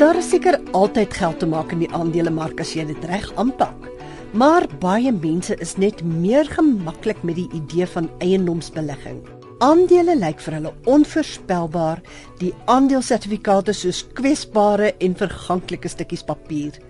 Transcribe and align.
Daar 0.00 0.16
is 0.16 0.30
seker 0.32 0.56
altyd 0.72 1.12
geld 1.12 1.42
te 1.42 1.46
maak 1.46 1.74
in 1.74 1.82
die 1.82 1.90
aandelemark 1.92 2.62
as 2.64 2.70
jy 2.72 2.86
dit 2.88 3.02
reg 3.04 3.26
aanpak. 3.36 3.84
Maar 4.32 4.64
baie 4.80 5.10
mense 5.12 5.52
is 5.60 5.74
net 5.76 5.98
meer 6.00 6.48
gemaklik 6.48 7.20
met 7.20 7.36
die 7.36 7.50
idee 7.52 7.84
van 7.84 8.08
eiendomsbelegging. 8.24 9.18
Aandele 9.60 10.14
lyk 10.16 10.40
vir 10.40 10.56
hulle 10.56 10.72
onvoorspelbaar, 10.88 12.00
die 12.40 12.54
aandelesertifikate 12.64 13.74
soos 13.76 14.00
kwesbare 14.16 14.94
en 15.04 15.18
verganklike 15.20 15.92
stukkies 15.92 16.24
papier. 16.24 16.80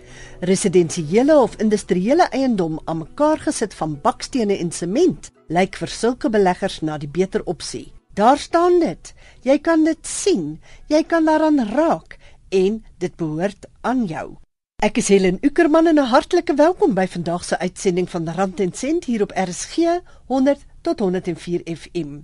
Residensiële 0.47 1.35
of 1.35 1.59
industriële 1.59 2.31
eiendom 2.31 2.79
aan 2.85 3.03
mekaar 3.03 3.43
gesit 3.43 3.75
van 3.75 3.99
bakstene 4.07 4.61
en 4.63 4.71
sement 4.71 5.33
lyk 5.51 5.83
vir 5.83 5.97
sulke 5.99 6.31
beleggers 6.31 6.79
na 6.87 6.95
die 6.95 7.11
beter 7.11 7.43
opsie. 7.51 7.89
Daar 8.15 8.39
staan 8.39 8.79
dit. 8.79 9.15
Jy 9.43 9.59
kan 9.59 9.83
dit 9.83 10.07
sien. 10.07 10.61
Jy 10.87 11.03
kan 11.11 11.27
daaraan 11.27 11.59
raak 11.75 12.20
en 12.51 12.85
dit 12.99 13.17
behoort 13.17 13.67
aan 13.81 14.05
jou. 14.11 14.35
Ek 14.83 14.97
is 14.97 15.11
Helen 15.13 15.39
Ukerman 15.45 15.87
en 15.87 15.99
'n 16.01 16.11
hartlike 16.11 16.55
welkom 16.55 16.95
by 16.95 17.07
vandag 17.07 17.45
se 17.45 17.59
uitsending 17.59 18.11
van 18.11 18.29
Rand 18.29 18.61
en 18.61 18.73
Sent 18.73 19.05
hier 19.05 19.23
op 19.23 19.33
RSG 19.35 19.77
100 20.27 20.65
tot 20.81 20.99
104 20.99 21.61
FM. 21.65 22.19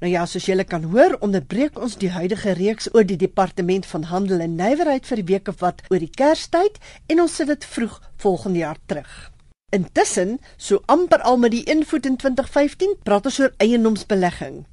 Nou 0.00 0.12
ja, 0.12 0.26
soos 0.26 0.44
julle 0.46 0.64
kan 0.64 0.82
hoor, 0.82 1.16
onderbreek 1.20 1.78
ons 1.78 1.96
die 1.96 2.10
huidige 2.10 2.50
reeks 2.50 2.94
oor 2.94 3.04
die 3.04 3.16
departement 3.16 3.86
van 3.86 4.02
handel 4.02 4.40
en 4.40 4.54
nywerheid 4.54 5.06
vir 5.06 5.16
die 5.16 5.32
week 5.32 5.48
of 5.48 5.60
wat 5.60 5.82
oor 5.88 5.98
die 5.98 6.10
Kerstyd 6.10 6.78
en 7.06 7.20
ons 7.20 7.34
sit 7.34 7.46
dit 7.46 7.64
vroeg 7.64 8.00
volgende 8.16 8.58
jaar 8.58 8.78
terug. 8.86 9.32
Intussen, 9.70 10.38
so 10.56 10.82
amper 10.86 11.20
al 11.20 11.36
met 11.36 11.50
die 11.50 11.64
invoet 11.64 12.06
in 12.06 12.16
2015, 12.16 12.96
praat 13.02 13.24
ons 13.24 13.40
oor 13.40 13.54
eiendomsbelegging 13.56 14.66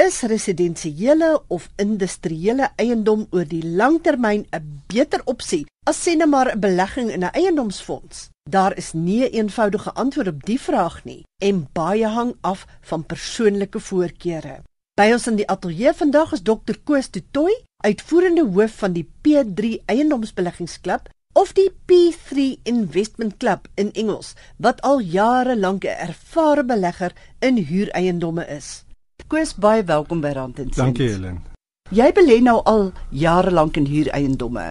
is 0.00 0.22
residensiële 0.24 1.42
of 1.52 1.66
industriële 1.76 2.70
eiendom 2.80 3.26
oor 3.36 3.44
die 3.44 3.64
langtermyn 3.64 4.46
'n 4.48 4.82
beter 4.88 5.20
opsie 5.24 5.66
as 5.84 6.00
sê 6.04 6.16
net 6.16 6.28
maar 6.28 6.48
'n 6.52 6.60
belegging 6.60 7.10
in 7.10 7.24
'n 7.24 7.34
eiendomsfonds? 7.40 8.28
Daar 8.50 8.76
is 8.76 8.92
nie 8.92 9.24
'n 9.24 9.32
eenvoudige 9.32 9.92
antwoord 9.92 10.28
op 10.28 10.44
die 10.44 10.60
vraag 10.60 11.04
nie 11.04 11.24
en 11.38 11.68
baie 11.72 12.06
hang 12.06 12.34
af 12.40 12.66
van 12.80 13.06
persoonlike 13.06 13.80
voorkeure. 13.80 14.62
By 14.94 15.12
ons 15.12 15.26
in 15.26 15.36
die 15.36 15.48
ateljee 15.48 15.92
vandag 15.92 16.32
is 16.32 16.42
Dr. 16.42 16.76
Koos 16.84 17.08
Tutoy, 17.08 17.64
uitvoerende 17.76 18.44
hoof 18.44 18.72
van 18.72 18.92
die 18.92 19.08
P3 19.22 19.82
Eiendomsbeleggingsklub 19.86 21.08
of 21.32 21.52
die 21.52 21.70
P3 21.86 22.60
Investment 22.62 23.36
Club 23.36 23.68
in 23.74 23.92
Engels 23.92 24.34
wat 24.56 24.80
al 24.80 25.00
jare 25.00 25.56
lank 25.56 25.84
'n 25.84 25.88
ervare 26.08 26.64
belegger 26.64 27.12
in 27.38 27.56
huureiendomme 27.56 28.46
is. 28.46 28.84
Koos 29.30 29.52
baie 29.54 29.84
welkom 29.86 30.18
by 30.24 30.32
Rand 30.34 30.56
en 30.58 30.72
Sent. 30.72 30.76
Dankie 30.76 31.06
Helen. 31.06 31.36
Jy 31.94 32.08
belê 32.16 32.40
nou 32.42 32.56
al 32.66 32.88
jare 33.14 33.52
lank 33.54 33.76
in 33.78 33.84
huureiendomme, 33.86 34.64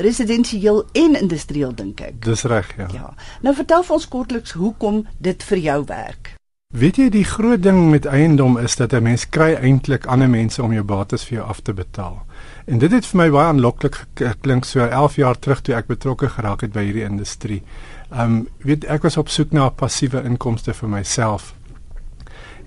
residensieel 0.00 0.78
en 0.96 1.18
industrieel 1.18 1.74
dink 1.76 2.00
ek. 2.00 2.14
Dis 2.24 2.46
reg, 2.48 2.70
ja. 2.78 2.86
Ja. 2.94 3.10
Nou 3.44 3.52
vertel 3.58 3.84
vir 3.84 3.96
ons 3.98 4.06
kortliks 4.08 4.54
hoekom 4.56 5.02
dit 5.20 5.44
vir 5.50 5.60
jou 5.66 5.76
werk. 5.90 6.30
Weet 6.72 6.96
jy 6.96 7.10
die 7.12 7.26
groot 7.28 7.60
ding 7.60 7.90
met 7.92 8.08
eiendom 8.08 8.56
is 8.56 8.78
dat 8.80 8.94
'n 8.96 9.02
mens 9.02 9.28
kry 9.28 9.52
eintlik 9.52 10.06
ander 10.06 10.32
mense 10.32 10.62
om 10.62 10.72
jou 10.72 10.84
bates 10.84 11.24
vir 11.28 11.36
jou 11.38 11.48
af 11.48 11.60
te 11.60 11.74
betaal. 11.74 12.16
En 12.64 12.78
dit 12.78 12.92
het 12.92 13.06
vir 13.06 13.16
my 13.16 13.30
baie 13.30 13.46
aanloklik 13.52 14.06
geklink 14.14 14.64
so 14.64 14.80
11 14.80 15.16
jaar 15.16 15.38
terug 15.38 15.60
toe 15.60 15.74
ek 15.74 15.86
betrokke 15.86 16.28
geraak 16.28 16.60
het 16.60 16.72
by 16.72 16.84
hierdie 16.84 17.04
industrie. 17.04 17.62
Um, 18.10 18.48
weet 18.58 18.84
ek 18.84 19.02
was 19.02 19.16
op 19.16 19.28
soek 19.28 19.52
na 19.52 19.68
passiewe 19.68 20.24
inkomste 20.24 20.72
vir 20.74 20.88
myself 20.88 21.54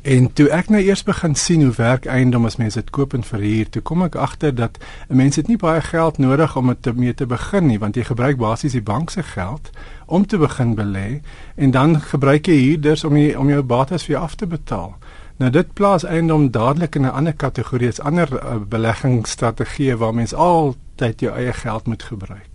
En 0.01 0.33
toe 0.33 0.47
ek 0.55 0.69
nou 0.71 0.79
eers 0.79 1.01
begin 1.03 1.33
sien 1.35 1.63
hoe 1.65 1.73
werk 1.75 2.05
eiendom 2.07 2.45
as 2.47 2.55
mense 2.55 2.79
dit 2.79 2.91
koop 2.95 3.13
en 3.13 3.23
verhuur, 3.23 3.67
toe 3.69 3.81
kom 3.83 4.05
ek 4.05 4.15
agter 4.15 4.55
dat 4.55 4.79
'n 5.09 5.15
mens 5.15 5.35
het 5.35 5.47
nie 5.47 5.57
baie 5.57 5.81
geld 5.81 6.17
nodig 6.17 6.55
om 6.55 6.67
dit 6.81 6.95
mee 6.95 7.13
te 7.13 7.25
begin 7.25 7.65
nie, 7.67 7.79
want 7.79 7.95
jy 7.95 8.03
gebruik 8.03 8.37
basies 8.37 8.71
die 8.71 8.81
bank 8.81 9.09
se 9.09 9.23
geld 9.23 9.69
om 10.05 10.25
te 10.25 10.37
begin 10.37 10.75
belê 10.75 11.21
en 11.55 11.71
dan 11.71 12.01
gebruik 12.01 12.47
jy 12.47 12.55
huurders 12.55 13.03
om 13.03 13.17
jy, 13.17 13.35
om 13.35 13.49
jou 13.49 13.61
bates 13.61 14.03
vir 14.03 14.15
jou 14.15 14.23
af 14.23 14.35
te 14.35 14.47
betaal. 14.47 14.95
Nou 15.37 15.51
dit 15.51 15.73
plaas 15.73 16.03
eiendom 16.03 16.51
dadelik 16.51 16.95
in 16.95 17.01
'n 17.01 17.11
ander 17.11 17.33
kategorie 17.33 17.87
as 17.87 17.99
ander 17.99 18.29
uh, 18.33 18.55
beleggingsstrategieë 18.69 19.97
waar 19.97 20.13
mens 20.13 20.33
altyd 20.33 21.19
jou 21.19 21.35
eie 21.35 21.53
geld 21.53 21.87
moet 21.87 22.03
gebruik. 22.03 22.49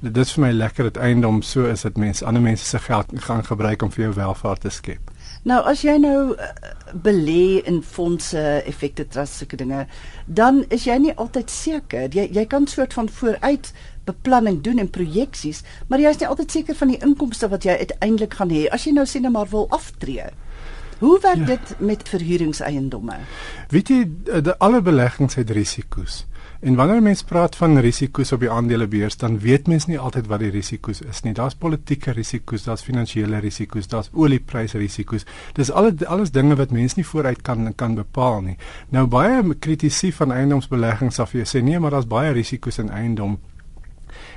Dit 0.00 0.16
is 0.16 0.32
vir 0.32 0.44
my 0.44 0.52
lekker 0.52 0.84
dat 0.84 0.96
eiendom 0.96 1.42
so 1.42 1.64
is 1.64 1.82
dat 1.82 1.96
mense 1.96 2.24
ander 2.24 2.42
mense 2.42 2.64
se 2.64 2.78
geld 2.78 3.06
gaan 3.14 3.44
gebruik 3.44 3.82
om 3.82 3.90
vir 3.90 4.04
jou 4.04 4.14
welvaart 4.14 4.60
te 4.60 4.70
skep. 4.70 5.11
Nou 5.48 5.58
as 5.66 5.80
jy 5.82 5.96
nou 5.98 6.34
uh, 6.36 6.50
belê 7.02 7.62
in 7.66 7.80
fondse, 7.82 8.38
effekte 8.68 9.08
trust 9.10 9.40
sulke 9.40 9.58
dinge, 9.58 9.86
dan 10.26 10.62
is 10.70 10.86
jy 10.86 10.98
nie 11.02 11.14
altyd 11.18 11.50
seker. 11.50 12.12
Jy 12.14 12.28
jy 12.30 12.44
kan 12.46 12.68
soort 12.70 12.94
van 12.94 13.10
vooruit 13.10 13.72
beplanning 14.06 14.60
doen 14.62 14.78
en 14.82 14.90
projeksies, 14.90 15.62
maar 15.88 16.02
jy 16.02 16.14
is 16.14 16.22
nie 16.22 16.30
altyd 16.30 16.54
seker 16.54 16.78
van 16.78 16.94
die 16.94 17.00
inkomste 17.02 17.50
wat 17.50 17.66
jy 17.66 17.74
uiteindelik 17.82 18.38
gaan 18.38 18.54
hê 18.54 18.68
as 18.70 18.86
jy 18.86 18.94
nou 18.94 19.06
sien 19.06 19.26
maar 19.30 19.50
wil 19.50 19.66
aftree. 19.74 20.30
Hoe 21.02 21.18
werk 21.22 21.42
ja. 21.42 21.56
dit 21.56 21.74
met 21.82 22.02
verhuuringseiendomme? 22.08 23.16
Weet 23.74 23.90
jy, 23.90 24.02
alle 24.62 24.82
beleggings 24.82 25.34
het 25.34 25.50
risiko's. 25.50 26.22
En 26.62 26.76
wanneer 26.78 27.02
mense 27.02 27.24
praat 27.26 27.56
van 27.58 27.78
risiko's 27.82 28.30
op 28.32 28.44
die 28.44 28.50
aandelebeurs, 28.50 29.16
dan 29.18 29.40
weet 29.42 29.66
mense 29.66 29.88
nie 29.90 29.98
altyd 29.98 30.28
wat 30.30 30.44
die 30.44 30.50
risiko's 30.54 31.00
is 31.02 31.24
nie. 31.24 31.32
Daar's 31.34 31.56
politieke 31.58 32.14
risiko's, 32.14 32.62
daar's 32.68 32.84
finansiële 32.86 33.40
risiko's, 33.42 33.88
daar's 33.90 34.12
oliepryserisiko's. 34.14 35.26
Dis 35.58 35.72
alles 35.74 36.04
alles 36.06 36.30
dinge 36.30 36.54
wat 36.60 36.70
mense 36.70 37.00
nie 37.00 37.06
vooruit 37.06 37.42
kan 37.42 37.72
kan 37.74 37.96
bepaal 37.98 38.44
nie. 38.46 38.54
Nou 38.94 39.08
baie 39.10 39.42
kritisie 39.58 40.12
van 40.14 40.36
eiendomsbeleggings 40.36 41.18
af 41.18 41.34
jy 41.34 41.48
sê 41.50 41.64
nee, 41.66 41.82
maar 41.82 41.96
daar's 41.96 42.06
baie 42.06 42.30
risiko's 42.38 42.78
in 42.78 42.94
eiendom. 42.94 43.40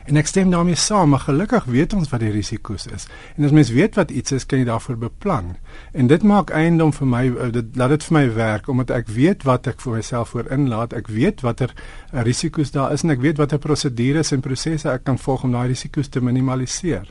En 0.06 0.20
ek 0.22 0.28
stem 0.30 0.52
daarmee 0.54 0.78
saam, 0.78 1.10
maar 1.10 1.24
gelukkig 1.26 1.64
weet 1.66 1.94
ons 1.98 2.10
wat 2.12 2.22
die 2.22 2.30
risiko's 2.30 2.86
is. 2.94 3.08
En 3.38 3.48
as 3.48 3.54
mens 3.56 3.72
weet 3.74 3.96
wat 3.98 4.12
iets 4.14 4.36
is, 4.38 4.44
kan 4.46 4.62
jy 4.62 4.66
daarvoor 4.68 5.00
beplan. 5.02 5.56
En 5.98 6.08
dit 6.12 6.24
maak 6.24 6.52
eiendom 6.54 6.92
vir 6.94 7.10
my 7.10 7.24
eh, 7.26 7.48
dit 7.56 7.80
laat 7.80 7.96
dit 7.96 8.06
vir 8.06 8.14
my 8.14 8.26
werk 8.36 8.70
omdat 8.70 8.94
ek 8.94 9.10
weet 9.16 9.48
wat 9.50 9.66
ek 9.72 9.82
vir 9.82 9.98
myself 9.98 10.36
voor 10.36 10.52
inlaat. 10.54 10.94
Ek 10.94 11.10
weet 11.10 11.42
watter 11.42 11.74
uh, 11.74 12.22
risiko's 12.22 12.70
daar 12.76 12.94
is 12.94 13.02
en 13.02 13.16
ek 13.16 13.24
weet 13.24 13.42
watter 13.42 13.58
prosedures 13.62 14.30
en 14.32 14.46
prosesse 14.46 14.92
ek 14.92 15.08
kan 15.10 15.18
volg 15.18 15.48
om 15.48 15.58
daai 15.58 15.74
risiko's 15.74 16.14
te 16.14 16.22
minimaliseer. 16.22 17.10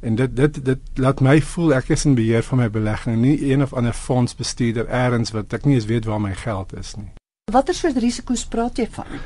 En 0.00 0.16
dit 0.16 0.36
dit 0.36 0.64
dit 0.64 1.04
laat 1.04 1.20
my 1.20 1.36
voel 1.52 1.76
ek 1.76 1.92
is 1.92 2.06
in 2.08 2.16
beheer 2.16 2.46
van 2.48 2.64
my 2.64 2.70
belegging, 2.72 3.20
nie 3.20 3.36
een 3.52 3.60
of 3.62 3.76
ander 3.76 3.92
fondsbestuurder 3.92 4.88
eers 4.88 5.36
wat 5.36 5.52
ek 5.52 5.68
nie 5.68 5.76
eens 5.76 5.90
weet 5.92 6.08
waar 6.08 6.24
my 6.24 6.32
geld 6.32 6.72
is 6.80 6.96
nie. 6.96 7.12
Watter 7.52 7.76
soort 7.76 8.00
risiko's 8.00 8.48
praat 8.48 8.80
jy 8.80 8.88
van? 8.96 9.20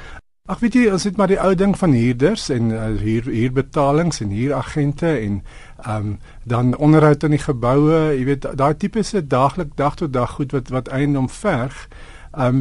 Ag 0.45 0.59
weet 0.61 0.75
jy, 0.77 0.81
ons 0.93 1.07
het 1.09 1.17
maar 1.17 1.31
die 1.33 1.39
ou 1.41 1.55
ding 1.57 1.71
van 1.81 1.95
huurders 1.97 2.43
en 2.53 2.67
uh, 2.69 2.81
huur 3.01 3.31
huurbetalings 3.33 4.19
en 4.21 4.33
huuragente 4.37 5.09
en 5.09 5.39
ehm 5.87 6.11
um, 6.11 6.19
dan 6.45 6.75
onderhoud 6.77 7.25
aan 7.25 7.33
die 7.33 7.41
geboue, 7.41 8.01
jy 8.13 8.27
weet 8.29 8.45
daai 8.61 8.77
tipe 8.77 9.01
se 9.09 9.23
daaglik 9.25 9.73
dag 9.81 9.97
tot 9.97 10.13
dag 10.13 10.35
goed 10.37 10.53
wat 10.53 10.69
wat 10.69 10.91
eiendom 10.93 11.31
verg. 11.33 11.87
Ehm 12.37 12.61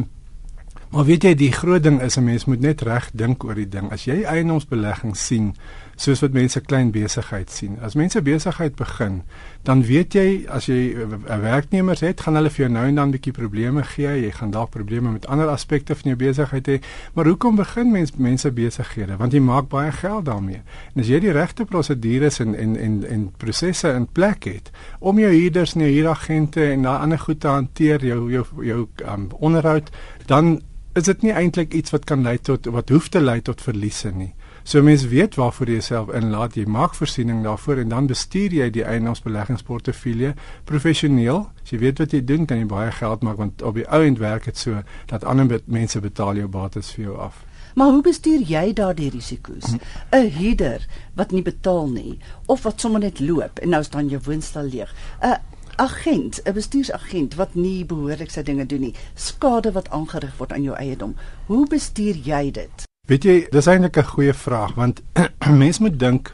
maar 0.96 1.04
weet 1.10 1.28
jy 1.28 1.34
die 1.36 1.50
groot 1.52 1.84
ding 1.84 2.00
is 2.00 2.16
'n 2.16 2.24
mens 2.24 2.48
moet 2.48 2.64
net 2.64 2.80
reg 2.88 3.10
dink 3.12 3.44
oor 3.44 3.54
die 3.60 3.68
ding. 3.68 3.92
As 3.92 4.08
jy 4.08 4.22
eiendomsbelegging 4.22 5.16
sien, 5.16 5.52
soos 5.96 6.20
wat 6.20 6.32
mense 6.32 6.60
klein 6.60 6.90
besigheid 6.90 7.50
sien. 7.50 7.78
As 7.82 7.94
mense 7.94 8.22
besigheid 8.22 8.74
begin, 8.76 9.22
dan 9.64 9.82
weet 9.86 10.14
jy 10.14 10.44
as 10.48 10.66
jy 10.66 10.94
'n 10.94 11.40
werknemers 11.40 12.00
het, 12.00 12.20
gaan 12.20 12.34
hulle 12.34 12.50
vir 12.50 12.66
jou 12.66 12.72
nou 12.72 12.86
en 12.86 12.94
dan 12.94 13.08
'n 13.08 13.16
bietjie 13.16 13.32
probleme 13.32 13.82
gee. 13.82 14.22
Jy 14.22 14.30
gaan 14.30 14.50
dalk 14.50 14.70
probleme 14.70 15.10
met 15.10 15.26
ander 15.26 15.48
aspekte 15.48 15.94
van 15.94 16.10
jou 16.10 16.16
besigheid 16.16 16.66
hê. 16.68 16.80
Maar 17.14 17.26
hoekom 17.26 17.56
begin 17.56 17.90
mens 17.90 18.12
mense 18.16 18.50
besighede? 18.50 19.16
Want 19.16 19.32
jy 19.32 19.40
maak 19.40 19.68
baie 19.68 19.92
geld 19.92 20.24
daarmee. 20.24 20.62
En 20.94 21.00
as 21.00 21.08
jy 21.08 21.20
die 21.20 21.32
regte 21.32 21.64
prosedures 21.64 22.40
en 22.40 22.54
en 22.54 22.76
en 22.76 23.04
en 23.08 23.32
prosesse 23.36 23.88
in 23.88 24.06
plek 24.12 24.44
het 24.44 24.70
om 24.98 25.18
jou 25.18 25.32
huurders 25.32 25.74
en 25.74 25.80
jou 25.80 25.90
huuragente 25.90 26.70
en 26.70 26.82
daai 26.82 26.98
ander 26.98 27.18
goed 27.18 27.40
te 27.40 27.48
hanteer, 27.48 28.04
jou 28.04 28.30
jou 28.30 28.44
jou 28.62 28.88
um, 29.08 29.28
onderhoud, 29.38 29.90
dan 30.26 30.60
is 30.94 31.02
dit 31.04 31.22
nie 31.22 31.32
eintlik 31.34 31.74
iets 31.74 31.90
wat 31.94 32.04
kan 32.04 32.22
lei 32.22 32.38
tot 32.38 32.66
wat 32.66 32.88
hoef 32.94 33.08
te 33.08 33.20
lei 33.20 33.40
tot 33.42 33.62
verliese 33.62 34.12
nie. 34.14 34.32
So 34.64 34.80
mense 34.82 35.08
weet 35.08 35.34
waarvoor 35.36 35.68
jy 35.68 35.72
jouself 35.76 36.08
inlaat, 36.16 36.54
jy 36.56 36.62
maak 36.64 36.94
voorsiening 36.96 37.42
daarvoor 37.44 37.82
en 37.82 37.90
dan 37.92 38.06
bestuur 38.08 38.54
jy 38.56 38.70
die 38.72 38.84
eiendomsbeleggingsportefeulje 38.88 40.30
professioneel. 40.64 41.42
As 41.60 41.72
jy 41.74 41.82
weet 41.82 42.00
wat 42.00 42.14
jy 42.16 42.22
doen, 42.24 42.46
kan 42.48 42.62
jy 42.62 42.68
baie 42.70 42.92
geld 42.96 43.26
maak 43.28 43.36
want 43.42 43.60
op 43.60 43.76
die 43.76 43.84
ou 43.92 44.00
end 44.00 44.22
werk 44.22 44.48
dit 44.48 44.56
so 44.56 44.80
dat 45.10 45.26
ander 45.28 45.60
mense 45.68 46.00
betaal 46.00 46.40
jou 46.40 46.46
bates 46.48 46.94
vir 46.96 47.10
jou 47.10 47.18
af. 47.26 47.42
Maar 47.76 47.92
hoe 47.92 48.00
bestuur 48.06 48.46
jy 48.48 48.72
daardie 48.72 49.10
risiko's? 49.12 49.74
'n 49.74 49.80
hm. 50.10 50.32
Huurder 50.38 50.86
wat 51.14 51.36
nie 51.36 51.42
betaal 51.42 51.88
nie 51.88 52.18
of 52.46 52.62
wat 52.62 52.80
sommer 52.80 53.00
net 53.00 53.20
loop 53.20 53.58
en 53.58 53.68
nou 53.68 53.82
staan 53.82 54.08
jou 54.08 54.20
woonstel 54.24 54.64
leeg. 54.64 54.94
'n 55.20 55.36
agent, 55.76 56.40
'n 56.44 56.52
bestuursagent 56.52 57.34
wat 57.34 57.54
nie 57.54 57.84
behoorlik 57.84 58.30
sy 58.30 58.42
dinge 58.42 58.66
doen 58.66 58.80
nie, 58.80 58.94
skade 59.14 59.72
wat 59.72 59.90
aangerig 59.90 60.36
word 60.38 60.52
aan 60.52 60.62
jou 60.62 60.76
eiendom. 60.76 61.14
Hoe 61.46 61.68
bestuur 61.68 62.16
jy 62.16 62.50
dit? 62.50 62.93
Weet 63.04 63.24
jy, 63.28 63.32
dis 63.52 63.66
eintlik 63.68 63.98
'n 64.00 64.12
goeie 64.14 64.34
vraag 64.34 64.74
want 64.80 65.02
mens 65.62 65.78
moet 65.78 65.98
dink 66.00 66.32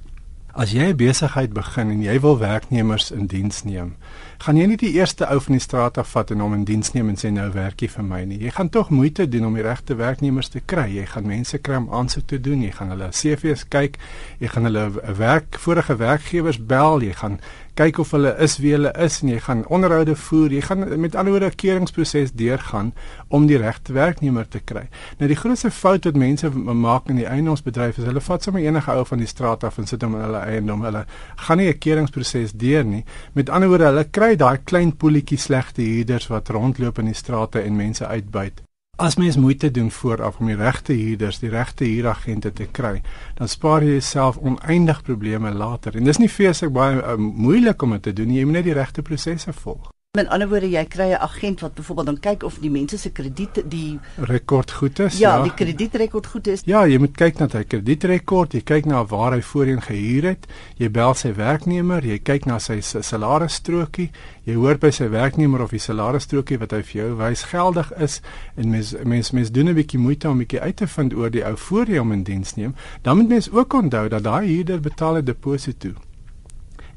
As 0.52 0.72
jy 0.74 0.90
'n 0.90 0.96
besigheid 0.98 1.52
begin 1.54 1.90
en 1.90 2.02
jy 2.02 2.18
wil 2.20 2.38
werknemers 2.38 3.12
in 3.14 3.28
diens 3.30 3.62
neem, 3.62 3.94
gaan 4.42 4.56
jy 4.56 4.66
nie 4.66 4.76
die 4.76 4.92
eerste 4.98 5.28
ou 5.30 5.38
van 5.40 5.54
die 5.54 5.62
straat 5.62 5.98
af 5.98 6.10
vat 6.10 6.30
en 6.34 6.40
hom 6.40 6.54
in 6.54 6.64
diens 6.64 6.90
neem 6.92 7.08
en 7.08 7.16
sê 7.16 7.30
nou 7.30 7.46
werk 7.54 7.80
jy 7.80 7.88
vir 7.88 8.04
my 8.04 8.24
nie. 8.24 8.40
Jy 8.42 8.50
gaan 8.50 8.68
tog 8.68 8.90
moeite 8.90 9.28
doen 9.28 9.46
om 9.46 9.54
die 9.54 9.62
regte 9.62 9.94
werknemers 9.94 10.48
te 10.48 10.60
kry. 10.60 10.88
Jy 10.90 11.06
gaan 11.06 11.26
mense 11.26 11.58
kry 11.58 11.76
om 11.76 11.88
aansoek 11.94 12.26
te 12.26 12.40
doen, 12.40 12.62
jy 12.62 12.72
gaan 12.72 12.90
hulle 12.90 13.10
CV's 13.12 13.64
kyk, 13.68 13.98
jy 14.40 14.48
gaan 14.48 14.64
hulle 14.64 14.90
werk 15.16 15.58
vorige 15.58 15.96
werkgewers 15.96 16.58
bel, 16.58 17.00
jy 17.02 17.14
gaan 17.14 17.38
kyk 17.74 17.98
of 17.98 18.10
hulle 18.14 18.32
is 18.38 18.58
wie 18.58 18.72
hulle 18.74 18.92
is 18.98 19.20
en 19.22 19.28
jy 19.28 19.40
gaan 19.44 19.64
onderhoude 19.68 20.16
voer. 20.16 20.52
Jy 20.52 20.60
gaan 20.66 20.84
met 21.00 21.14
ander 21.14 21.32
woorde 21.32 21.50
'n 21.50 21.56
keuringsproses 21.56 22.32
deurgaan 22.32 22.92
om 23.28 23.46
die 23.46 23.58
regte 23.58 23.92
werknemer 23.92 24.48
te 24.48 24.60
kry. 24.60 24.88
Nou 25.18 25.28
die 25.28 25.36
grootste 25.36 25.70
fout 25.70 26.04
wat 26.04 26.16
mense 26.16 26.50
maak 26.50 27.08
in 27.08 27.16
die 27.16 27.26
eiendomsbedryf 27.26 27.98
is 27.98 28.04
hulle 28.04 28.20
vat 28.20 28.42
sommer 28.42 28.62
enige 28.62 28.92
ou 28.92 29.04
van 29.04 29.18
die 29.18 29.26
straat 29.26 29.64
af 29.64 29.78
en 29.78 29.86
sit 29.86 30.02
hom 30.02 30.14
in 30.14 30.20
hulle 30.20 30.38
eiendom. 30.38 30.82
Hulle 30.82 31.04
gaan 31.36 31.58
nie 31.58 31.68
'n 31.68 31.78
keuringsproses 31.78 32.52
deur 32.52 32.84
nie. 32.84 33.04
Met 33.34 33.50
ander 33.50 33.68
woorde, 33.68 33.84
hulle 33.84 34.04
kry 34.04 34.36
daai 34.36 34.58
klein 34.64 34.96
poeltjie 34.96 35.38
slegte 35.38 35.82
huurders 35.82 36.28
wat 36.28 36.48
rondloop 36.48 36.98
in 36.98 37.06
die 37.06 37.14
strate 37.14 37.60
en 37.60 37.76
mense 37.76 38.06
uitbuit. 38.06 38.62
As 39.00 39.16
mens 39.16 39.36
moeite 39.36 39.70
doen 39.70 39.90
vooraf 39.90 40.38
om 40.38 40.46
die 40.50 40.56
regte 40.56 40.92
huurders, 40.92 41.38
die 41.40 41.48
regte 41.48 41.86
huuragente 41.88 42.50
te 42.52 42.66
kry, 42.68 42.98
dan 43.38 43.48
spaar 43.48 43.80
jy 43.80 43.94
jouself 43.94 44.36
oneindig 44.36 45.00
probleme 45.06 45.52
later. 45.56 45.96
En 45.96 46.04
dis 46.04 46.20
nie 46.20 46.28
feeslik 46.28 46.74
baie 46.76 46.98
uh, 47.00 47.14
moeilik 47.16 47.80
om 47.82 47.96
dit 47.96 48.02
te 48.10 48.12
doen, 48.12 48.34
jy 48.36 48.44
moet 48.44 48.58
net 48.58 48.68
die 48.68 48.76
regte 48.76 49.00
prosesse 49.06 49.56
volg. 49.62 49.88
Met 50.18 50.26
ander 50.34 50.48
woorde, 50.50 50.66
jy 50.66 50.80
kry 50.90 51.04
'n 51.12 51.20
agent 51.22 51.60
wat 51.60 51.74
byvoorbeeld 51.74 52.06
dan 52.06 52.18
kyk 52.18 52.42
of 52.42 52.56
die 52.58 52.70
mense 52.70 52.98
se 52.98 53.10
krediet 53.12 53.62
die 53.70 54.00
rekord 54.18 54.70
goed 54.70 54.98
is. 54.98 55.18
Ja, 55.18 55.36
ja. 55.36 55.42
die 55.42 55.54
kredietrekord 55.54 56.26
goed 56.26 56.46
is. 56.46 56.62
Ja, 56.64 56.82
jy 56.86 56.98
moet 56.98 57.14
kyk 57.14 57.38
na 57.38 57.48
sy 57.48 57.62
kredietrekord, 57.62 58.52
jy 58.52 58.60
kyk 58.60 58.88
na 58.90 59.04
waar 59.06 59.32
hy 59.32 59.40
voorheen 59.40 59.78
gehuur 59.80 60.26
het, 60.32 60.50
jy 60.82 60.90
bel 60.90 61.14
sy 61.14 61.30
werknemer, 61.34 62.02
jy 62.02 62.18
kyk 62.18 62.50
na 62.50 62.58
sy 62.58 62.80
salarisstrokie, 62.82 64.10
jy 64.50 64.58
hoor 64.58 64.82
by 64.82 64.90
sy 64.90 65.06
werknemer 65.14 65.62
of 65.62 65.70
die 65.70 65.84
salarisstrokie 65.86 66.58
wat 66.58 66.72
hy 66.72 66.82
vir 66.82 67.02
jou 67.04 67.14
wys 67.22 67.46
geldig 67.54 67.92
is 68.02 68.20
en 68.56 68.70
mens 68.74 68.92
mens 69.04 69.30
mens 69.30 69.50
doen 69.54 69.68
'n 69.68 69.78
bietjie 69.78 70.02
moeite 70.02 70.28
om 70.28 70.34
'n 70.34 70.42
bietjie 70.42 70.60
uit 70.60 70.76
te 70.76 70.86
vind 70.86 71.14
oor 71.14 71.30
die 71.30 71.46
ou 71.46 71.56
voor 71.56 71.86
jy 71.86 71.98
hom 71.98 72.12
in 72.12 72.24
diens 72.24 72.56
neem. 72.56 72.74
Dan 73.02 73.16
moet 73.16 73.28
mens 73.28 73.50
ook 73.50 73.72
onthou 73.72 74.08
dat 74.08 74.24
daai 74.24 74.46
huurder 74.46 74.80
betaal 74.80 75.18
'n 75.18 75.24
deposito 75.24 76.09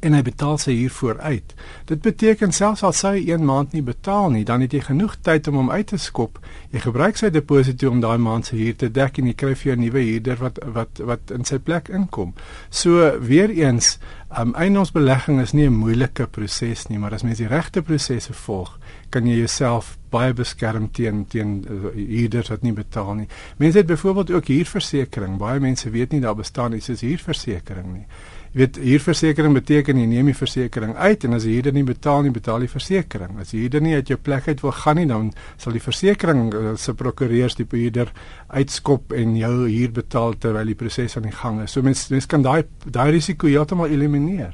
en 0.04 0.16
hy 0.18 0.22
betaal 0.26 0.58
sy 0.62 0.76
huur 0.76 0.94
vooruit. 0.98 1.54
Dit 1.90 2.02
beteken 2.04 2.52
selfs 2.56 2.84
al 2.84 2.96
sy 2.98 3.14
1 3.22 3.46
maand 3.48 3.74
nie 3.76 3.84
betaal 3.86 4.34
nie, 4.34 4.44
dan 4.48 4.64
het 4.66 4.76
jy 4.76 4.82
genoeg 4.90 5.16
tyd 5.24 5.48
om 5.48 5.62
hom 5.62 5.72
uit 5.72 5.88
te 5.94 6.00
skop. 6.02 6.40
Jy 6.74 6.84
gebruik 6.84 7.20
sy 7.20 7.32
deposito 7.34 7.92
om 7.92 8.02
daai 8.04 8.18
maand 8.22 8.50
se 8.50 8.58
huur 8.60 8.76
te 8.80 8.92
dek 8.92 9.20
en 9.20 9.32
jy 9.32 9.36
kry 9.40 9.54
vir 9.56 9.72
jou 9.72 9.76
'n 9.78 9.84
nuwe 9.86 10.04
huurder 10.10 10.38
wat 10.44 10.60
wat 10.74 11.00
wat 11.00 11.32
in 11.32 11.46
sy 11.46 11.58
plek 11.58 11.90
inkom. 11.90 12.34
So 12.70 13.20
weer 13.20 13.50
eens, 13.50 14.00
um, 14.38 14.54
eiendomsbelegging 14.56 15.42
is 15.42 15.54
nie 15.54 15.68
'n 15.68 15.74
moeilike 15.74 16.28
proses 16.28 16.88
nie, 16.90 17.00
maar 17.00 17.14
as 17.14 17.24
mens 17.24 17.38
die 17.38 17.48
regte 17.48 17.82
prosesse 17.82 18.34
volg, 18.34 18.80
kan 19.10 19.28
jy 19.28 19.38
jouself 19.38 19.98
baie 20.10 20.34
beskerm 20.34 20.92
teen 20.92 21.26
teen 21.26 21.66
uh, 21.70 21.92
huurders 21.96 22.50
wat 22.50 22.62
nie 22.62 22.74
betaal 22.74 23.14
nie. 23.16 23.28
Mense 23.58 23.78
het 23.78 23.88
byvoorbeeld 23.88 24.32
ook 24.32 24.48
huurversekering. 24.48 25.38
Baie 25.38 25.60
mense 25.60 25.90
weet 25.90 26.12
nie 26.12 26.22
daar 26.22 26.36
bestaan 26.36 26.74
iets 26.74 26.86
soos 26.86 27.02
huurversekering 27.02 27.94
nie. 27.94 28.06
Jy 28.54 28.60
weet 28.62 28.76
huurversekering 28.78 29.56
beteken 29.58 29.98
jy 29.98 30.04
neem 30.12 30.28
die 30.30 30.36
versekering 30.38 30.92
uit 30.94 31.24
en 31.26 31.34
as 31.34 31.46
jy 31.50 31.56
dit 31.66 31.74
nie 31.74 31.86
betaal 31.88 32.22
nie, 32.22 32.30
betaal 32.36 32.62
die 32.62 32.70
versekering. 32.70 33.40
As 33.42 33.50
jy 33.50 33.64
dit 33.74 33.82
nie 33.82 33.96
uit 33.98 34.12
jou 34.12 34.18
plek 34.22 34.46
uit 34.46 34.60
wil 34.62 34.76
gaan 34.78 35.00
nie, 35.02 35.08
dan 35.10 35.32
sal 35.58 35.74
die 35.74 35.82
versekering 35.82 36.52
uh, 36.54 36.74
se 36.78 36.94
prokureurs 36.94 37.58
die 37.58 37.66
huurder 37.72 38.12
uitskop 38.54 39.16
en 39.18 39.34
jou 39.40 39.50
huur 39.64 39.96
betaal 39.96 40.38
terwyl 40.38 40.70
die 40.70 40.78
proses 40.78 41.18
aan 41.18 41.26
die 41.26 41.34
gang 41.34 41.64
is. 41.64 41.74
So 41.74 41.82
mense 41.82 42.14
mens 42.14 42.30
kan 42.30 42.46
daai 42.46 42.62
daai 42.86 43.16
risiko 43.16 43.50
heeltemal 43.50 43.90
elimineer. 43.90 44.54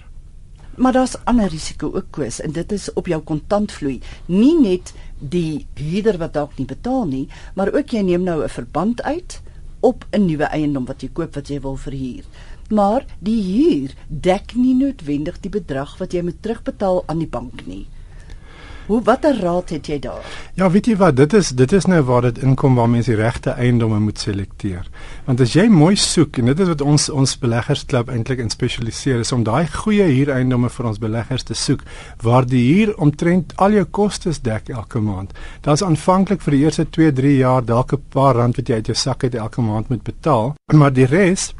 Maar 0.79 0.95
daar's 0.95 1.17
ander 1.27 1.51
risiko 1.51 1.91
ook 1.91 2.07
kwes 2.15 2.39
en 2.39 2.55
dit 2.55 2.71
is 2.71 2.87
op 2.95 3.11
jou 3.11 3.19
kontantvloei. 3.19 3.97
Nie 4.31 4.55
net 4.61 4.93
die 5.19 5.65
huurder 5.75 6.21
wat 6.23 6.37
dalk 6.39 6.55
nie 6.55 6.69
betaal 6.69 7.03
nie, 7.11 7.25
maar 7.59 7.75
ook 7.75 7.91
jy 7.91 8.07
neem 8.07 8.23
nou 8.23 8.45
'n 8.45 8.55
verband 8.61 9.03
uit 9.03 9.41
op 9.83 10.07
'n 10.11 10.25
nuwe 10.25 10.47
eiendom 10.55 10.85
wat 10.85 11.01
jy 11.01 11.09
koop 11.11 11.35
wat 11.35 11.47
jy 11.47 11.59
wil 11.59 11.75
verhuur 11.75 12.23
maar 12.69 13.05
die 13.19 13.41
huur 13.43 13.93
dek 14.07 14.55
nie 14.55 14.73
noodwendig 14.73 15.39
die 15.39 15.53
bedrag 15.53 15.97
wat 16.01 16.13
jy 16.13 16.21
moet 16.25 16.41
terugbetaal 16.41 17.03
aan 17.07 17.23
die 17.23 17.31
bank 17.31 17.65
nie. 17.65 17.85
Hoe 18.89 19.03
watter 19.05 19.37
raad 19.37 19.69
het 19.69 19.85
jy 19.85 19.99
daar? 20.01 20.25
Ja, 20.57 20.65
weet 20.73 20.87
jy 20.89 20.95
wat, 20.97 21.13
dit 21.13 21.33
is 21.37 21.51
dit 21.53 21.73
is 21.77 21.85
nou 21.85 21.99
waar 22.07 22.25
dit 22.25 22.39
inkom 22.41 22.73
waar 22.73 22.87
mense 22.89 23.11
die 23.11 23.19
regte 23.19 23.51
eiendomme 23.53 23.99
moet 24.01 24.17
selekteer. 24.17 24.87
Want 25.27 25.43
as 25.45 25.53
jy 25.53 25.67
mooi 25.69 25.93
soek 25.93 26.39
en 26.41 26.49
dit 26.49 26.63
is 26.65 26.71
wat 26.71 26.81
ons 26.81 27.05
ons 27.13 27.35
beleggersklub 27.43 28.09
eintlik 28.09 28.41
in 28.41 28.49
spesialiseer 28.49 29.21
is 29.21 29.31
om 29.35 29.45
daai 29.45 29.69
goeie 29.75 30.09
huureiendomme 30.09 30.73
vir 30.73 30.89
ons 30.89 30.97
beleggers 31.05 31.45
te 31.45 31.53
soek 31.53 31.85
waar 32.25 32.49
die 32.49 32.63
huur 32.71 32.95
omtrent 32.97 33.53
al 33.61 33.77
jou 33.77 33.85
kostes 33.99 34.41
dek 34.41 34.73
elke 34.73 35.05
maand. 35.05 35.37
Daar's 35.61 35.85
aanvanklik 35.85 36.41
vir 36.41 36.57
die 36.57 36.65
eerste 36.65 36.89
2, 36.89 37.13
3 37.21 37.37
jaar 37.43 37.61
dalk 37.61 37.93
'n 37.93 38.01
paar 38.09 38.41
rand 38.41 38.57
wat 38.57 38.69
jy 38.69 38.81
uit 38.81 38.89
jou 38.89 38.97
sak 38.97 39.23
uit 39.23 39.35
elke 39.35 39.61
maand 39.61 39.89
moet 39.89 40.03
betaal, 40.03 40.55
maar 40.73 40.93
die 40.93 41.05
res 41.05 41.53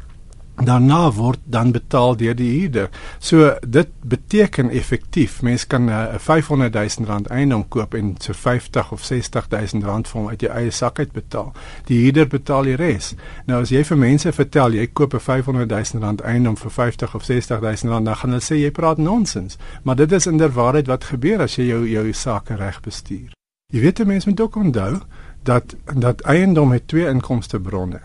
daarna 0.64 1.12
word 1.12 1.38
dan 1.44 1.72
betaal 1.72 2.16
deur 2.16 2.34
die 2.36 2.50
huurder. 2.58 2.90
So 3.18 3.54
dit 3.66 3.88
beteken 4.02 4.70
effektief 4.70 5.42
mense 5.42 5.66
kan 5.66 5.84
'n 5.84 5.88
uh, 5.88 6.18
500 6.18 6.74
000 6.74 7.08
rand 7.08 7.26
eiendom 7.26 7.68
koop 7.68 7.94
en 7.94 8.14
so 8.18 8.32
50 8.32 8.92
of 8.92 9.04
60 9.04 9.48
000 9.48 9.84
rand 9.84 10.08
vir 10.08 10.20
hom 10.20 10.28
uit 10.28 10.40
jou 10.40 10.52
eie 10.52 10.70
sak 10.70 10.98
uit 10.98 11.12
betaal. 11.12 11.52
Die 11.84 12.02
huurder 12.02 12.26
betaal 12.26 12.62
die 12.62 12.76
res. 12.76 13.14
Nou 13.46 13.62
as 13.62 13.70
jy 13.70 13.84
vir 13.84 13.98
mense 13.98 14.32
vertel 14.32 14.72
jy 14.72 14.86
koop 14.86 15.14
'n 15.14 15.20
500 15.20 15.70
000 15.70 16.04
rand 16.04 16.20
eiendom 16.20 16.56
vir 16.56 16.70
50 16.70 17.14
of 17.14 17.24
60 17.24 17.60
000 17.60 17.92
rand, 17.92 18.06
dan 18.06 18.16
gaan 18.16 18.30
hulle 18.30 18.42
sê 18.42 18.54
jy 18.54 18.70
praat 18.70 18.98
nonsens. 18.98 19.58
Maar 19.82 19.96
dit 19.96 20.12
is 20.12 20.26
inderwaarheid 20.26 20.86
wat 20.86 21.04
gebeur 21.04 21.40
as 21.40 21.56
jy 21.56 21.64
jou 21.64 21.88
jou 21.88 22.12
sake 22.12 22.54
reg 22.54 22.80
bestuur. 22.80 23.32
Jy 23.72 23.80
weet 23.80 24.06
mense 24.06 24.28
moet 24.28 24.40
ook 24.40 24.56
onthou 24.56 25.00
dat 25.42 25.74
dat 25.94 26.20
eiendom 26.20 26.72
het 26.72 26.88
twee 26.88 27.06
inkomste 27.08 27.60
bronne. 27.60 28.00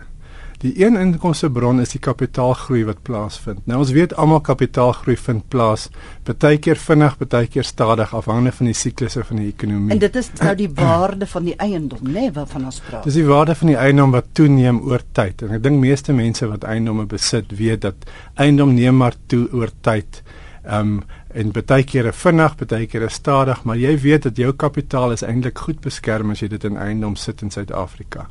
Die 0.62 0.72
een 0.80 0.96
inkomstebron 0.96 1.80
is 1.82 1.92
die 1.92 2.00
kapitaalgroei 2.00 2.84
wat 2.88 3.02
plaasvind. 3.04 3.66
Nou 3.68 3.82
ons 3.82 3.92
weet 3.92 4.14
almal 4.16 4.40
kapitaalgroei 4.40 5.16
vind 5.20 5.44
plaas, 5.52 5.88
baie 6.24 6.58
keer 6.62 6.80
vinnig, 6.80 7.18
baie 7.20 7.50
keer 7.52 7.66
stadig 7.68 8.14
afhangende 8.16 8.54
van 8.56 8.70
die 8.70 8.76
siklusse 8.76 9.24
van 9.24 9.42
die 9.42 9.50
ekonomie. 9.52 9.92
En 9.92 10.00
dit 10.00 10.16
is 10.16 10.30
nou 10.40 10.54
die 10.56 10.70
waarde 10.78 11.28
van 11.28 11.44
die 11.50 11.56
eiendom, 11.56 12.00
né, 12.02 12.12
nee, 12.20 12.32
waarvan 12.32 12.64
ons 12.70 12.80
praat. 12.88 13.04
Dis 13.04 13.18
die 13.20 13.26
waarde 13.28 13.54
van 13.54 13.72
die 13.74 13.76
eiendom 13.76 14.16
wat 14.16 14.32
toeneem 14.32 14.80
oor 14.88 15.04
tyd. 15.12 15.44
En 15.44 15.58
ek 15.58 15.62
dink 15.66 15.80
meeste 15.82 16.16
mense 16.16 16.48
wat 16.48 16.64
eiendomme 16.64 17.04
besit, 17.10 17.52
weet 17.58 17.84
dat 17.84 18.08
eiendom 18.40 18.74
neem 18.74 18.96
maar 18.96 19.18
toe 19.28 19.44
oor 19.52 19.72
tyd. 19.84 20.22
Ehm 20.64 20.96
um, 20.96 20.98
en 21.36 21.52
baie 21.52 21.84
keer 21.84 22.08
vinnig, 22.16 22.54
baie 22.64 22.86
keer 22.88 23.10
stadig, 23.12 23.62
maar 23.68 23.76
jy 23.76 23.92
weet 24.00 24.28
dat 24.28 24.38
jou 24.40 24.52
kapitaal 24.56 25.12
is 25.12 25.24
eintlik 25.26 25.58
goed 25.66 25.82
beskerm 25.84 26.32
as 26.32 26.40
jy 26.40 26.48
dit 26.54 26.64
in 26.64 26.78
eiendom 26.80 27.16
sit 27.20 27.42
in 27.44 27.52
Suid-Afrika. 27.52 28.26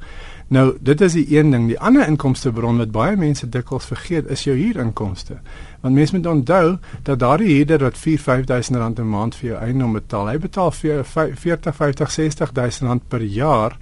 Nou, 0.54 0.76
dit 0.82 1.02
is 1.02 1.14
die 1.18 1.26
een 1.38 1.52
ding. 1.54 1.68
Die 1.70 1.80
ander 1.80 2.06
inkomstebron 2.06 2.78
wat 2.82 2.92
baie 2.94 3.16
mense 3.18 3.50
dikwels 3.50 3.88
vergeet, 3.90 4.30
is 4.30 4.46
jou 4.46 4.54
huurinkomste. 4.58 5.40
Want 5.82 5.98
mense 5.98 6.18
moet 6.18 6.30
onthou 6.30 6.78
dat 7.04 7.22
daardie 7.22 7.50
huurder 7.56 7.86
wat 7.88 7.98
4-5000 7.98 8.78
rand 8.82 9.00
'n 9.00 9.10
maand 9.10 9.36
vir 9.36 9.50
jou 9.50 9.60
eiendom 9.62 9.94
betaal, 9.94 10.28
hy 10.28 10.38
betaal 10.38 10.72
vir 10.72 11.04
40, 11.06 11.76
50, 11.76 12.12
60000 12.12 12.90
rand 12.90 13.08
per 13.08 13.22
jaar 13.22 13.78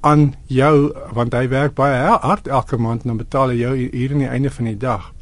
aan 0.00 0.34
jou 0.46 0.92
want 1.14 1.32
hy 1.32 1.48
werk 1.48 1.74
baie 1.74 2.18
hard 2.22 2.48
elke 2.48 2.76
maand 2.76 3.02
en 3.02 3.08
dan 3.08 3.16
betaal 3.16 3.48
hy 3.48 3.56
jou 3.60 3.76
hier 3.76 4.12
aan 4.12 4.18
die 4.18 4.28
einde 4.28 4.50
van 4.50 4.64
die 4.64 4.76
dag. 4.76 5.12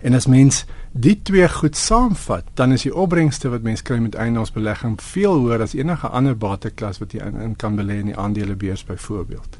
En 0.00 0.14
as 0.14 0.26
mens 0.26 0.64
die 0.96 1.22
twee 1.22 1.48
goed 1.48 1.76
saamvat, 1.76 2.44
dan 2.54 2.72
is 2.72 2.86
die 2.86 2.94
opbrengste 2.94 3.50
wat 3.52 3.64
mens 3.66 3.82
kry 3.84 3.98
met 4.00 4.16
eiendomsbelegging 4.16 4.96
veel 5.02 5.42
hoër 5.42 5.66
as 5.66 5.74
enige 5.76 6.08
ander 6.08 6.36
bateklas 6.36 7.00
wat 7.02 7.12
jy 7.12 7.20
in, 7.26 7.36
in 7.40 7.56
kan 7.56 7.76
belê 7.76 8.00
in 8.00 8.12
die 8.12 8.16
aandelebeurs 8.16 8.84
byvoorbeeld. 8.88 9.58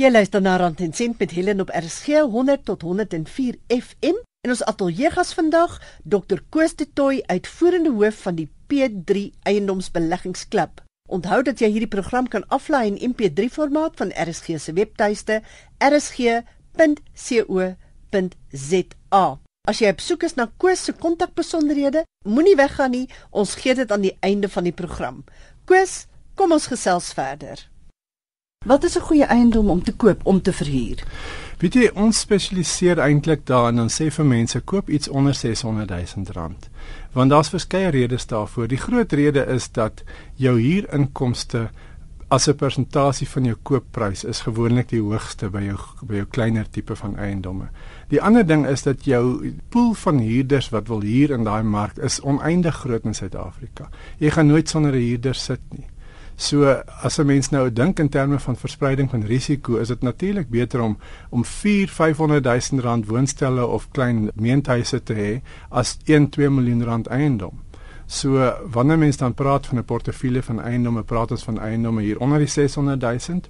Jy 0.00 0.08
luister 0.10 0.40
na 0.40 0.56
Rand 0.56 0.80
en 0.80 0.92
Sent 0.96 1.18
met 1.20 1.32
Helen 1.36 1.60
op 1.60 1.72
RSG 1.76 2.22
100 2.32 2.64
tot 2.64 2.82
104 2.82 3.56
FM 3.68 4.20
en 4.40 4.52
ons 4.54 4.64
ateljeegas 4.64 5.34
vandag 5.36 5.80
Dr 6.04 6.40
Koos 6.48 6.76
de 6.76 6.88
Tooi 6.92 7.20
uitvoerende 7.26 7.92
hoof 7.92 8.22
van 8.24 8.40
die 8.40 8.48
P3 8.68 9.28
Eiendomsbeleggingsklub. 9.42 10.80
Onthou 11.10 11.42
dat 11.42 11.58
jy 11.58 11.66
hierdie 11.74 11.90
program 11.90 12.28
kan 12.30 12.44
aflaai 12.54 12.86
in 12.86 12.98
MP3 13.10 13.48
formaat 13.50 13.96
van 13.98 14.12
RSG 14.14 14.46
se 14.62 14.72
webtuiste 14.76 15.40
rsg.co.za. 15.82 16.44
As 19.68 19.78
jy 19.82 19.90
op 19.90 20.00
soek 20.00 20.22
is 20.28 20.36
na 20.38 20.46
Koos 20.56 20.84
se 20.86 20.92
kontakbesonderhede, 20.94 22.04
moenie 22.24 22.54
weggaan 22.56 22.94
nie. 22.94 23.08
Ons 23.30 23.54
gee 23.58 23.74
dit 23.74 23.90
aan 23.90 24.06
die 24.06 24.16
einde 24.22 24.48
van 24.48 24.64
die 24.70 24.76
program. 24.76 25.24
Koos, 25.66 26.06
kom 26.38 26.54
ons 26.54 26.70
gesels 26.70 27.10
verder. 27.18 27.58
Wat 28.66 28.84
is 28.84 28.96
'n 28.96 29.06
goeie 29.08 29.26
eiendom 29.26 29.70
om 29.70 29.82
te 29.82 29.92
koop 29.92 30.20
om 30.26 30.42
te 30.42 30.52
verhuur? 30.52 31.02
Weet 31.60 31.74
jy, 31.76 31.88
ons 31.92 32.16
spesialiseer 32.24 33.02
eintlik 33.04 33.42
daarin 33.44 33.82
en 33.82 33.90
sê 33.92 34.06
vir 34.14 34.24
mense 34.24 34.60
koop 34.64 34.88
iets 34.88 35.10
onder 35.12 35.34
600 35.36 35.90
000 35.92 36.32
rand. 36.32 36.70
Want 37.12 37.30
daar's 37.30 37.52
verskeie 37.52 37.90
redes 37.92 38.24
daarvoor. 38.26 38.68
Die 38.68 38.80
groot 38.80 39.12
rede 39.12 39.44
is 39.44 39.68
dat 39.76 40.00
jou 40.40 40.54
huurinkomste 40.56 41.68
as 42.30 42.48
'n 42.48 42.56
persentasie 42.56 43.28
van 43.28 43.44
jou 43.44 43.56
koopprys 43.62 44.24
is 44.24 44.40
gewoonlik 44.40 44.88
die 44.88 45.02
hoogste 45.02 45.50
by 45.50 45.60
jou 45.60 45.76
by 46.02 46.14
jou 46.14 46.26
kleiner 46.26 46.70
tipe 46.70 46.96
van 46.96 47.16
eiendomme. 47.16 47.68
Die 48.08 48.22
ander 48.22 48.46
ding 48.46 48.66
is 48.66 48.82
dat 48.82 49.04
jou 49.04 49.52
pool 49.68 49.94
van 49.94 50.18
huurders 50.18 50.70
wat 50.70 50.88
wil 50.88 51.00
huur 51.00 51.30
in 51.30 51.44
daai 51.44 51.62
mark 51.62 51.98
is 51.98 52.20
oneindig 52.20 52.74
groot 52.74 53.04
in 53.04 53.14
Suid-Afrika. 53.14 53.90
Jy 54.18 54.30
gaan 54.30 54.46
nooit 54.46 54.68
sonder 54.68 54.92
'n 54.92 55.06
huurder 55.08 55.34
sit 55.34 55.60
nie. 55.70 55.86
So 56.40 56.64
as 57.02 57.18
'n 57.18 57.26
mens 57.26 57.50
nou 57.50 57.72
dink 57.72 57.98
in 57.98 58.08
terme 58.08 58.38
van 58.38 58.56
verspreiding 58.56 59.10
van 59.10 59.22
risiko, 59.22 59.76
is 59.76 59.88
dit 59.88 60.02
natuurlik 60.02 60.48
beter 60.48 60.80
om 60.80 60.98
om 61.28 61.44
4 61.44 61.88
500 61.88 62.44
000 62.44 62.82
rand 62.82 63.06
woonstelle 63.06 63.66
of 63.66 63.90
klein 63.90 64.30
meentuise 64.34 65.02
te 65.02 65.14
hê 65.14 65.40
as 65.68 65.98
1 66.04 66.28
2 66.28 66.50
miljoen 66.50 66.84
rand 66.84 67.06
eiendom. 67.06 67.60
So 68.06 68.54
wanneer 68.70 68.98
mens 68.98 69.16
dan 69.16 69.34
praat 69.34 69.66
van 69.66 69.78
'n 69.78 69.84
portefeulje 69.84 70.42
van 70.42 70.60
eiendomme, 70.60 71.02
praat 71.02 71.30
ons 71.30 71.42
van 71.42 71.60
eiendomme 71.60 72.02
hier 72.02 72.18
onder 72.18 72.38
die 72.38 72.48
600 72.48 73.00
000 73.00 73.40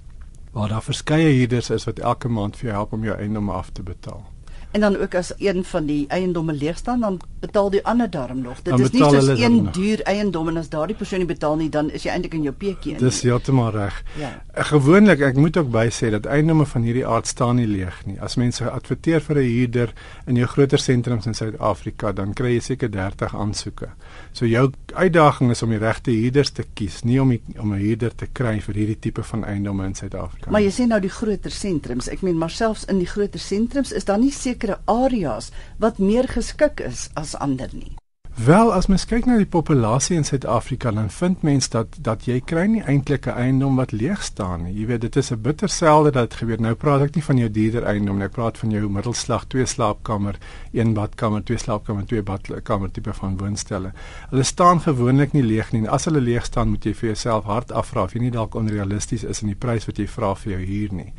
waar 0.52 0.68
daar 0.68 0.82
verskeie 0.82 1.32
huurders 1.36 1.70
is 1.70 1.84
wat 1.84 1.98
elke 1.98 2.28
maand 2.28 2.56
vir 2.56 2.64
jou 2.64 2.76
help 2.76 2.92
om 2.92 3.04
jou 3.04 3.16
eiendomme 3.16 3.52
af 3.52 3.70
te 3.70 3.82
betaal. 3.82 4.24
En 4.70 4.80
dan 4.80 4.96
ook 4.96 5.14
as 5.14 5.32
een 5.38 5.64
van 5.64 5.86
die 5.86 6.04
eiendomme 6.08 6.52
leeg 6.52 6.76
staan, 6.76 7.00
dan 7.00 7.20
betaal 7.40 7.70
die 7.70 7.84
ander 7.84 8.10
daarom 8.10 8.40
nog. 8.40 8.62
Dit 8.62 8.78
is 8.78 8.90
nie 8.90 9.02
soos 9.02 9.26
een 9.28 9.72
duur 9.72 10.02
eiendom 10.02 10.48
en 10.48 10.56
as 10.56 10.68
daardie 10.68 10.96
persoon 10.96 11.18
nie 11.18 11.28
betaal 11.28 11.56
nie, 11.56 11.68
dan 11.68 11.90
is 11.90 12.04
jy 12.06 12.12
eintlik 12.12 12.36
in 12.38 12.44
jou 12.46 12.54
peekie 12.54 12.92
in. 12.92 13.00
Dis 13.02 13.22
heeltemal 13.26 13.72
reg. 13.74 14.02
Ja. 14.20 14.30
Eh, 14.52 14.64
gewoonlik, 14.68 15.20
ek 15.20 15.40
moet 15.40 15.56
ook 15.56 15.70
by 15.72 15.88
sê 15.94 16.12
dat 16.14 16.28
eiendomme 16.30 16.66
van 16.70 16.86
hierdie 16.86 17.06
aard 17.06 17.26
staan 17.26 17.58
nie 17.58 17.66
leeg 17.66 17.96
nie. 18.06 18.18
As 18.22 18.36
mense 18.38 18.70
adverteer 18.70 19.20
vir 19.20 19.36
'n 19.38 19.48
huurder 19.48 19.92
in 20.26 20.36
jou 20.36 20.46
groter 20.46 20.78
sentrums 20.78 21.26
in 21.26 21.34
Suid-Afrika, 21.34 22.12
dan 22.12 22.34
kry 22.34 22.54
jy 22.54 22.60
seker 22.60 22.90
30 22.90 23.34
aansoeke. 23.34 23.88
So 24.32 24.46
jou 24.46 24.70
uitdaging 24.94 25.50
is 25.50 25.62
om 25.62 25.70
die 25.70 25.78
regte 25.78 26.10
huurders 26.10 26.50
te 26.50 26.64
kies, 26.74 27.02
nie 27.02 27.20
om 27.20 27.28
die, 27.28 27.42
om 27.58 27.72
'n 27.72 27.78
huurder 27.78 28.14
te 28.14 28.26
kry 28.32 28.60
vir 28.60 28.74
hierdie 28.74 28.98
tipe 28.98 29.22
van 29.22 29.44
eiendomme 29.44 29.84
in 29.84 29.94
Suid-Afrika. 29.94 30.50
Maar 30.50 30.62
jy 30.62 30.70
sê 30.70 30.86
nou 30.86 31.00
die 31.00 31.10
groter 31.10 31.50
sentrums. 31.50 32.08
Ek 32.08 32.22
meen 32.22 32.38
maar 32.38 32.50
selfs 32.50 32.84
in 32.84 32.98
die 32.98 33.06
groter 33.06 33.40
sentrums 33.40 33.92
is 33.92 34.04
daar 34.04 34.18
nie 34.18 34.32
seker 34.32 34.59
sekere 34.60 34.80
areas 34.84 35.50
wat 35.78 35.98
meer 35.98 36.28
geskik 36.28 36.80
is 36.84 37.08
as 37.14 37.34
ander 37.34 37.70
nie. 37.72 37.96
Wel, 38.40 38.70
as 38.72 38.86
mens 38.88 39.04
kyk 39.04 39.26
na 39.26 39.36
die 39.36 39.48
populasie 39.48 40.14
in 40.16 40.24
Suid-Afrika, 40.24 40.92
dan 40.94 41.10
vind 41.12 41.42
mens 41.44 41.68
dat 41.68 41.96
dat 42.00 42.24
jy 42.24 42.38
kry 42.40 42.66
nie 42.70 42.82
eintlik 42.88 43.26
'n 43.26 43.36
eiendom 43.36 43.76
wat 43.76 43.92
leeg 43.92 44.22
staan 44.22 44.62
nie. 44.64 44.72
Jy 44.72 44.86
weet, 44.86 45.00
dit 45.00 45.16
is 45.16 45.30
'n 45.32 45.42
bitter 45.42 45.68
selde 45.68 46.10
dat 46.10 46.30
dit 46.30 46.38
gebeur. 46.38 46.60
Nou 46.60 46.74
praat 46.74 47.02
ek 47.02 47.14
nie 47.14 47.24
van 47.24 47.36
jou 47.36 47.50
dierder 47.50 47.84
eiendom 47.84 48.16
nie. 48.16 48.24
Ek 48.24 48.32
praat 48.32 48.58
van 48.58 48.70
jou 48.70 48.88
middelslag, 48.88 49.44
twee 49.48 49.66
slaapkamer, 49.66 50.38
een 50.72 50.94
badkamer, 50.94 51.44
twee 51.44 51.58
slaapkamer, 51.58 52.06
twee 52.06 52.22
badkamer 52.22 52.90
tipe 52.90 53.12
van 53.12 53.36
woonstelle. 53.36 53.92
Hulle 54.30 54.42
staan 54.42 54.80
gewoonlik 54.80 55.32
nie 55.32 55.42
leeg 55.42 55.72
nie. 55.72 55.88
As 55.88 56.04
hulle 56.04 56.20
leeg 56.20 56.44
staan, 56.44 56.68
moet 56.68 56.84
jy 56.84 56.94
vir 56.94 57.06
jouself 57.06 57.44
hard 57.44 57.72
afvra 57.72 58.02
of 58.02 58.12
jy 58.12 58.20
nie 58.20 58.30
dalk 58.30 58.54
onrealisties 58.54 59.24
is 59.24 59.42
in 59.42 59.48
die 59.48 59.58
prys 59.58 59.86
wat 59.86 59.98
jy 59.98 60.06
vra 60.06 60.34
vir 60.34 60.52
jou 60.52 60.64
huur 60.64 60.92
nie 60.92 61.12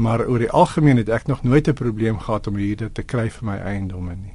maar 0.00 0.26
oor 0.26 0.40
die 0.40 0.50
algemeen 0.50 0.96
het 0.96 1.08
ek 1.12 1.26
nog 1.28 1.42
nooit 1.42 1.68
'n 1.68 1.76
probleem 1.76 2.18
gehad 2.18 2.46
om 2.46 2.56
hierde 2.56 2.92
te 2.92 3.02
kry 3.02 3.30
vir 3.30 3.44
my 3.44 3.56
eiendomme 3.58 4.14
nie. 4.16 4.34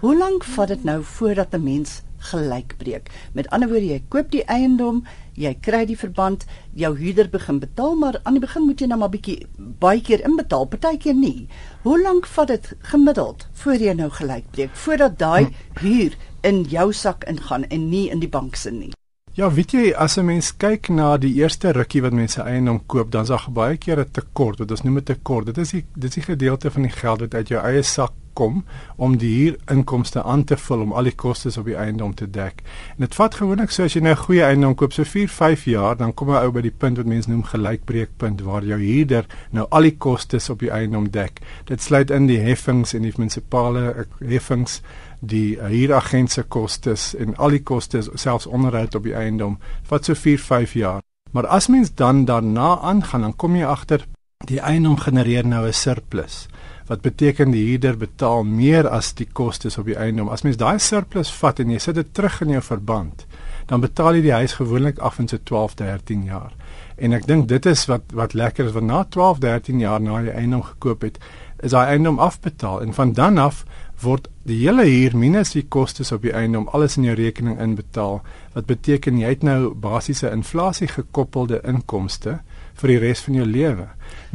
Hoe 0.00 0.16
lank 0.16 0.44
vat 0.44 0.68
dit 0.68 0.84
nou 0.84 1.02
voordat 1.02 1.54
'n 1.54 1.62
mens 1.62 2.02
gelyk 2.18 2.76
breek? 2.76 3.10
Met 3.32 3.48
ander 3.48 3.68
woorde, 3.68 3.86
jy 3.86 4.02
koop 4.08 4.30
die 4.30 4.44
eiendom, 4.44 5.04
jy 5.32 5.54
kry 5.60 5.86
die 5.86 5.98
verband, 5.98 6.44
jou 6.74 6.98
huurder 6.98 7.30
begin 7.30 7.58
betaal, 7.58 7.94
maar 7.96 8.20
aan 8.22 8.32
die 8.32 8.40
begin 8.40 8.62
moet 8.62 8.80
jy 8.80 8.86
nou 8.86 8.98
maar 8.98 9.10
bietjie 9.10 9.46
baie 9.56 10.00
keer 10.00 10.24
inbetaal, 10.24 10.66
partykeer 10.66 11.14
nie. 11.14 11.48
Hoe 11.82 12.02
lank 12.02 12.26
vat 12.26 12.48
dit 12.48 12.72
gemiddeld 12.78 13.46
voor 13.52 13.74
jy 13.74 13.92
nou 13.92 14.10
gelyk 14.10 14.50
breek 14.50 14.76
voordat 14.76 15.18
daai 15.18 15.44
hm. 15.44 15.52
huur 15.80 16.16
in 16.40 16.62
jou 16.62 16.92
sak 16.92 17.24
ingaan 17.24 17.64
en 17.64 17.88
nie 17.88 18.10
in 18.10 18.20
die 18.20 18.28
bank 18.28 18.56
se 18.56 18.70
nie? 18.70 18.92
Ja, 19.36 19.50
weet 19.52 19.74
jy, 19.76 19.90
as 19.92 20.14
'n 20.16 20.24
mens 20.24 20.46
kyk 20.56 20.88
na 20.88 21.16
die 21.20 21.34
eerste 21.34 21.72
rukkie 21.76 22.00
wat 22.00 22.14
mense 22.16 22.40
eiendom 22.40 22.78
koop, 22.86 23.10
dan 23.12 23.22
is 23.22 23.28
daar 23.28 23.48
baie 23.52 23.76
keer 23.76 24.00
'n 24.00 24.10
tekort, 24.10 24.58
wat 24.58 24.70
ons 24.70 24.82
noem 24.82 24.96
'n 24.96 25.02
tekort. 25.02 25.46
Dit 25.46 25.58
is 25.58 25.70
die 25.70 25.84
dit 25.94 26.08
is 26.08 26.14
die 26.14 26.22
gedeelte 26.22 26.70
van 26.70 26.82
die 26.82 26.90
geld 26.90 27.20
wat 27.20 27.34
uit 27.34 27.48
jou 27.48 27.60
eie 27.60 27.82
sak 27.82 28.12
kom 28.32 28.64
om 28.96 29.16
die 29.16 29.32
huurinkomste 29.36 30.22
aan 30.22 30.44
te 30.44 30.56
vul 30.56 30.80
om 30.80 30.92
al 30.92 31.08
die 31.08 31.14
kostes 31.14 31.56
op 31.56 31.64
die 31.64 31.76
eiendom 31.76 32.14
te 32.14 32.28
dek. 32.30 32.62
En 32.96 33.04
dit 33.04 33.14
vat 33.14 33.34
gewoonlik 33.34 33.70
so 33.70 33.84
as 33.84 33.96
jy 33.96 34.02
nou 34.04 34.12
'n 34.12 34.24
goeie 34.26 34.44
eiendom 34.44 34.74
koop, 34.74 34.92
so 34.92 35.04
4, 35.04 35.28
5 35.28 35.64
jaar, 35.64 35.96
dan 35.96 36.14
kom 36.14 36.28
jy 36.28 36.44
ou 36.44 36.52
by 36.52 36.60
die 36.60 36.76
punt 36.78 36.96
wat 36.96 37.06
mense 37.06 37.30
noem 37.30 37.42
gelykbreekpunt 37.42 38.40
waar 38.40 38.64
jou 38.64 38.78
huurder 38.80 39.26
nou 39.52 39.66
al 39.70 39.82
die 39.82 39.96
kostes 39.98 40.50
op 40.50 40.58
die 40.60 40.70
eiendom 40.70 41.10
dek. 41.10 41.40
Dit 41.64 41.82
sluit 41.82 42.10
in 42.10 42.26
die 42.26 42.38
heffings 42.38 42.94
en 42.94 43.02
die 43.02 43.12
munisipale 43.16 43.94
eh, 43.94 44.28
heffings 44.28 44.82
die 45.20 45.58
huuragent 45.60 46.30
se 46.32 46.42
kostes 46.42 47.14
en 47.14 47.36
al 47.36 47.56
die 47.56 47.62
kostes 47.62 48.10
selfs 48.14 48.46
onderhoud 48.46 48.94
op 48.94 49.02
die 49.02 49.14
eiendom 49.14 49.58
wat 49.88 50.04
so 50.04 50.14
4 50.14 50.38
5 50.38 50.72
jaar. 50.72 51.02
Maar 51.32 51.46
as 51.46 51.68
mens 51.68 51.94
dan 51.94 52.24
daarna 52.24 52.78
aangaan 52.78 53.20
dan 53.20 53.36
kom 53.36 53.56
jy 53.56 53.64
agter 53.64 54.06
die 54.46 54.60
eiendom 54.60 54.96
genereer 54.96 55.46
nou 55.46 55.66
'n 55.66 55.72
surplus 55.72 56.46
wat 56.86 57.00
beteken 57.02 57.50
die 57.50 57.64
huurder 57.66 57.96
betaal 57.98 58.44
meer 58.44 58.88
as 58.88 59.12
die 59.18 59.26
kostes 59.32 59.78
op 59.78 59.88
die 59.90 59.96
eiendom. 59.98 60.28
As 60.28 60.42
mens 60.42 60.56
daai 60.56 60.78
surplus 60.78 61.32
vat 61.34 61.60
en 61.60 61.70
jy 61.70 61.78
sit 61.78 61.94
dit 61.98 62.14
terug 62.14 62.40
in 62.44 62.54
jou 62.54 62.62
verband, 62.62 63.26
dan 63.66 63.82
betaal 63.82 64.14
jy 64.14 64.22
die 64.28 64.36
huis 64.36 64.54
gewoonlik 64.60 64.98
af 65.02 65.18
in 65.18 65.28
so 65.28 65.38
12 65.42 65.74
13 65.74 66.24
jaar. 66.24 66.52
En 66.96 67.12
ek 67.12 67.26
dink 67.26 67.48
dit 67.48 67.66
is 67.66 67.84
wat 67.90 68.14
wat 68.16 68.34
lekker 68.38 68.66
is 68.70 68.72
want 68.76 68.86
na 68.86 69.02
12 69.04 69.38
13 69.42 69.82
jaar 69.82 70.00
na 70.00 70.20
jy 70.22 70.36
eiendom 70.38 70.62
gekoop 70.62 71.02
het, 71.02 71.18
is 71.64 71.70
daai 71.70 71.86
eiendom 71.94 72.18
afbetaal 72.18 72.82
en 72.82 72.94
van 72.94 73.12
dan 73.12 73.38
af 73.38 73.64
word 74.02 74.28
die 74.44 74.58
hele 74.60 74.84
huur 74.84 75.16
minus 75.16 75.54
die 75.56 75.64
kostes 75.72 76.12
op 76.12 76.24
die 76.26 76.34
eiendom 76.36 76.68
alles 76.76 76.98
in 77.00 77.06
jou 77.08 77.14
rekening 77.16 77.56
inbetaal 77.62 78.20
wat 78.54 78.68
beteken 78.68 79.20
jy 79.20 79.32
het 79.32 79.46
nou 79.46 79.72
basiese 79.72 80.30
inflasie 80.30 80.88
gekoppelde 80.92 81.62
inkomste 81.64 82.40
vir 82.76 82.92
die 82.92 82.98
res 83.00 83.22
van 83.24 83.38
jou 83.38 83.46
lewe. 83.48 83.86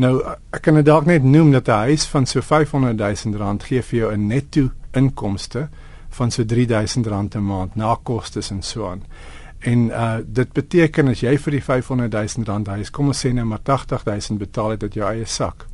Nou 0.02 0.14
ek 0.26 0.64
kan 0.66 0.80
dit 0.80 0.88
dalk 0.88 1.06
net 1.06 1.24
noem 1.24 1.52
dat 1.52 1.68
'n 1.68 1.92
huis 1.92 2.06
van 2.06 2.26
so 2.26 2.42
500 2.42 2.98
000 2.98 3.38
rand 3.38 3.64
gee 3.64 3.82
vir 3.82 4.00
jou 4.00 4.12
'n 4.14 4.28
netto 4.28 4.70
inkomste 4.94 5.70
van 6.10 6.32
so 6.32 6.44
3000 6.44 7.08
rand 7.08 7.36
'n 7.36 7.46
maand 7.46 7.76
na 7.76 7.96
kostes 8.04 8.52
en 8.52 8.62
so 8.62 8.90
aan. 8.90 9.04
En 9.60 9.90
uh 9.90 10.18
dit 10.26 10.54
beteken 10.54 11.08
as 11.08 11.22
jy 11.22 11.38
vir 11.38 11.52
die 11.52 11.64
500 11.64 12.12
000 12.12 12.46
rand 12.46 12.68
huis 12.68 12.90
kom 12.90 13.08
ons 13.08 13.26
sê 13.26 13.34
net 13.34 13.46
maar 13.46 13.62
80 13.64 14.06
000 14.06 14.40
betaal 14.40 14.70
het 14.70 14.84
uit 14.84 14.94
jou 14.94 15.06
eie 15.06 15.26
sak 15.26 15.71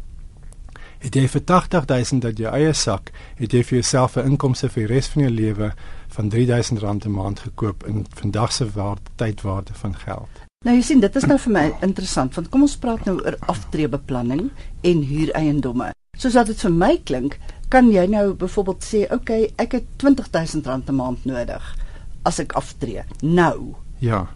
het 0.99 1.15
jy 1.15 1.27
vir 1.27 1.41
80000 1.45 2.25
uit 2.25 2.37
jou 2.37 2.53
eie 2.53 2.73
sak, 2.73 3.11
het 3.35 3.53
jy 3.53 3.63
vir 3.63 3.79
jouself 3.79 4.17
'n 4.17 4.25
inkomste 4.31 4.69
vir 4.69 4.87
die 4.87 4.93
res 4.93 5.07
van 5.07 5.21
jou 5.23 5.31
lewe 5.31 5.73
van 6.07 6.29
R3000 6.31 7.05
'n 7.05 7.11
maand 7.11 7.39
gekoop 7.39 7.87
in 7.87 8.05
vandag 8.09 8.51
se 8.51 8.69
waarde 8.71 9.09
tydwaarde 9.15 9.73
van 9.73 9.95
geld. 9.95 10.29
Nou 10.65 10.75
jy 10.75 10.81
sien, 10.81 10.99
dit 10.99 11.15
is 11.15 11.25
nou 11.25 11.37
vir 11.39 11.53
my 11.53 11.73
interessant 11.81 12.35
want 12.35 12.49
kom 12.49 12.61
ons 12.61 12.77
praat 12.77 13.05
nou 13.05 13.19
oor 13.19 13.37
aftreebeplanning 13.39 14.49
en 14.81 15.03
huureiendomme. 15.03 15.91
Soos 16.17 16.33
wat 16.33 16.47
dit 16.47 16.61
vir 16.61 16.71
my 16.71 17.01
klink, 17.03 17.37
kan 17.69 17.91
jy 17.91 18.05
nou 18.07 18.33
byvoorbeeld 18.33 18.83
sê, 18.83 19.03
"Oké, 19.03 19.13
okay, 19.13 19.53
ek 19.57 19.71
het 19.71 19.83
R20000 19.97 20.89
'n 20.89 20.95
maand 20.95 21.25
nodig 21.25 21.75
as 22.23 22.39
ek 22.39 22.53
aftree." 22.53 23.03
Nou. 23.21 23.75
Ja. 23.99 24.27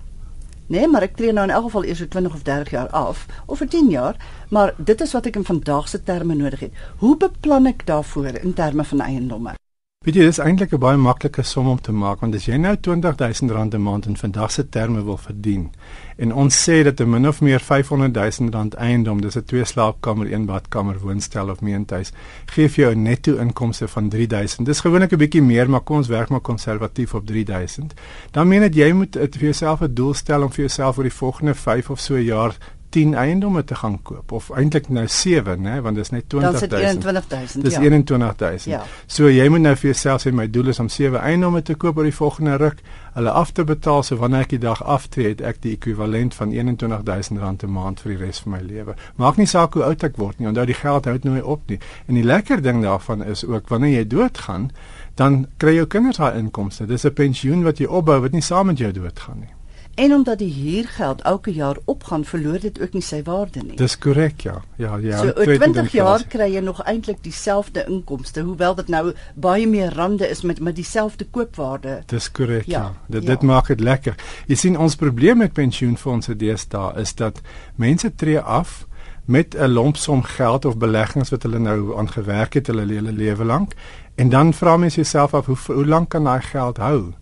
Nee, 0.71 0.87
maar 0.87 1.03
ek 1.03 1.17
tree 1.19 1.33
nou 1.35 1.43
in 1.43 1.51
elk 1.51 1.65
geval 1.65 1.83
eers 1.83 1.99
so 1.99 2.07
20 2.07 2.35
of 2.37 2.43
30 2.47 2.69
jaar 2.71 2.91
af 2.95 3.25
of 3.45 3.59
vir 3.59 3.67
10 3.73 3.89
jaar, 3.91 4.19
maar 4.55 4.71
dit 4.77 5.01
is 5.03 5.11
wat 5.11 5.27
ek 5.27 5.41
in 5.41 5.47
vandag 5.49 5.89
se 5.91 5.99
terme 6.07 6.37
nodig 6.39 6.63
het. 6.63 6.85
Hoe 7.03 7.17
beplan 7.19 7.67
ek 7.73 7.83
daarvoor 7.89 8.39
in 8.39 8.55
terme 8.55 8.87
van 8.93 9.03
eiendomme? 9.03 9.60
Weet 10.01 10.15
jy, 10.17 10.23
dis 10.25 10.39
eintlik 10.41 10.71
'n 10.73 10.79
baie 10.81 10.97
maklike 10.97 11.43
som 11.45 11.67
om 11.69 11.77
te 11.79 11.91
maak 11.93 12.21
want 12.23 12.33
as 12.33 12.47
jy 12.47 12.55
nou 12.57 12.71
R20000 12.73 13.75
'n 13.77 13.81
maand 13.81 14.07
in 14.09 14.17
vandag 14.17 14.51
se 14.51 14.63
terme 14.63 15.03
wil 15.05 15.17
verdien 15.17 15.69
en 16.17 16.33
ons 16.33 16.55
sê 16.69 16.81
dat 16.83 16.99
'n 16.99 17.09
min 17.09 17.27
of 17.27 17.41
meer 17.41 17.61
R500000 17.61 18.73
eiendom, 18.77 19.21
dis 19.21 19.37
'n 19.37 19.45
twee 19.45 19.63
slaapkamer, 19.63 20.33
een 20.33 20.45
badkamer 20.45 20.97
woonstel 20.99 21.49
of 21.49 21.61
meentuis, 21.61 22.11
gee 22.45 22.67
vir 22.69 22.83
jou 22.83 22.95
'n 22.95 23.03
netto 23.03 23.37
inkomste 23.37 23.87
van 23.87 24.09
R3000. 24.09 24.65
Dis 24.65 24.79
gewoonlik 24.79 25.11
'n 25.13 25.17
bietjie 25.17 25.41
meer, 25.41 25.69
maar 25.69 25.81
kom 25.81 25.97
ons 25.97 26.07
werk 26.07 26.29
maar 26.29 26.41
konservatief 26.41 27.13
op 27.13 27.29
R3000. 27.29 27.93
Dan 28.31 28.47
meen 28.47 28.61
dit 28.61 28.75
jy 28.75 28.91
moet 28.93 29.15
vir 29.15 29.43
jouself 29.43 29.81
'n 29.81 29.93
doel 29.93 30.13
stel 30.13 30.41
om 30.41 30.49
vir 30.49 30.65
jouself 30.65 30.97
oor 30.97 31.03
die 31.03 31.13
volgende 31.13 31.53
5 31.53 31.89
of 31.89 31.99
so 31.99 32.17
jaar 32.17 32.55
10 32.91 33.13
eiendomme 33.15 33.63
te 33.63 33.75
gaan 33.75 33.97
koop 34.07 34.31
of 34.31 34.49
eintlik 34.55 34.89
nou 34.89 35.07
7 35.07 35.61
nê 35.63 35.77
want 35.81 35.95
dit 35.95 36.05
is 36.05 36.11
net 36.11 36.27
20000. 36.29 36.71
Dit 36.71 36.79
is 36.79 36.97
21000. 36.97 37.63
Dis 37.63 37.73
ja. 37.73 37.79
21000. 37.79 38.71
Ja. 38.71 38.81
So 39.05 39.29
jy 39.31 39.47
moet 39.49 39.63
nou 39.65 39.75
vir 39.75 39.91
jouself 39.91 40.25
sê 40.25 40.33
my 40.35 40.47
doel 40.51 40.73
is 40.73 40.79
om 40.79 40.89
7 40.89 41.19
eiendomme 41.19 41.61
te 41.61 41.75
koop 41.75 41.97
oor 41.97 42.09
die 42.09 42.15
volgende 42.15 42.57
ruk, 42.61 42.81
hulle 43.13 43.31
af 43.31 43.51
te 43.51 43.63
betaal 43.67 44.03
so 44.03 44.19
wanneer 44.21 44.45
ek 44.47 44.55
die 44.55 44.61
dag 44.63 44.83
aftree 44.83 45.33
het 45.33 45.43
ek 45.45 45.61
die 45.63 45.75
ekwivalent 45.75 46.35
van 46.35 46.51
21000 46.55 47.39
rand 47.39 47.63
'n 47.63 47.71
maand 47.71 47.99
vir 47.99 48.15
die 48.15 48.25
res 48.25 48.39
van 48.39 48.51
my 48.51 48.61
lewe. 48.61 48.95
Maak 49.15 49.37
nie 49.37 49.47
saak 49.47 49.73
hoe 49.73 49.83
oud 49.83 50.03
ek 50.03 50.17
word 50.17 50.39
nie, 50.39 50.47
onthou 50.47 50.65
die 50.65 50.79
geld 50.81 51.05
hou 51.05 51.17
nooit 51.23 51.43
op 51.43 51.69
nie. 51.69 51.79
En 52.07 52.15
die 52.15 52.23
lekker 52.23 52.61
ding 52.61 52.83
daarvan 52.83 53.23
is 53.23 53.45
ook 53.45 53.69
wanneer 53.69 53.97
jy 53.97 54.07
doodgaan, 54.07 54.71
dan 55.15 55.47
kry 55.57 55.75
jou 55.75 55.85
kinders 55.85 56.17
daai 56.17 56.37
inkomste. 56.39 56.85
Dis 56.85 57.05
'n 57.05 57.13
pensioen 57.13 57.63
wat 57.63 57.77
jy 57.77 57.85
opbou 57.85 58.19
wat 58.21 58.31
nie 58.31 58.41
saam 58.41 58.65
met 58.65 58.77
jou 58.77 58.91
doodgaan 58.91 59.39
nie. 59.39 59.60
En 59.95 60.13
omdat 60.13 60.37
die 60.37 60.53
huurgeld 60.53 61.21
elke 61.21 61.53
jaar 61.53 61.77
opgaan, 61.85 62.25
verloor 62.25 62.59
dit 62.59 62.81
ook 62.81 62.93
nie 62.93 63.03
sy 63.03 63.21
waarde 63.23 63.59
nie. 63.63 63.75
Dis 63.75 63.97
korrek, 63.97 64.41
ja. 64.41 64.61
Ja, 64.75 64.95
ja. 64.97 65.17
So 65.17 65.33
oor 65.35 65.57
20 65.57 65.91
jaar 65.91 66.23
kry 66.27 66.47
jy 66.53 66.61
nog 66.63 66.79
eintlik 66.83 67.23
dieselfde 67.23 67.83
inkomste, 67.87 68.41
hoewel 68.41 68.75
dit 68.75 68.87
nou 68.87 69.13
baie 69.35 69.67
meer 69.67 69.93
rande 69.93 70.29
is 70.29 70.41
met 70.41 70.59
met 70.59 70.75
dieselfde 70.75 71.25
koopwaarde. 71.25 72.01
Dis 72.05 72.31
korrek, 72.31 72.65
ja. 72.65 72.79
ja. 72.79 72.93
Dit 73.07 73.23
ja. 73.23 73.29
dit 73.29 73.41
maak 73.41 73.67
dit 73.67 73.79
lekker. 73.79 74.15
Jy 74.47 74.55
sien 74.55 74.77
ons 74.77 74.95
probleem 74.95 75.37
met 75.37 75.53
pensioenfonde 75.53 76.35
deesdae 76.35 76.95
is 77.01 77.15
dat 77.15 77.41
mense 77.75 78.15
tree 78.15 78.39
af 78.39 78.85
met 79.25 79.55
'n 79.55 79.67
lompsom 79.67 80.23
geld 80.23 80.65
of 80.65 80.77
beleggings 80.77 81.29
wat 81.29 81.43
hulle 81.43 81.59
nou 81.59 81.97
aangewerk 81.97 82.53
het 82.53 82.67
hulle 82.67 82.85
hele 82.85 83.11
lewe 83.11 83.43
lank 83.43 83.73
en 84.15 84.29
dan 84.29 84.53
vra 84.53 84.77
mens 84.77 84.95
jouself 84.95 85.33
af 85.33 85.45
hoe 85.45 85.57
hoe 85.65 85.85
lank 85.85 86.09
kan 86.09 86.23
daai 86.23 86.41
geld 86.41 86.77
hou? 86.77 87.13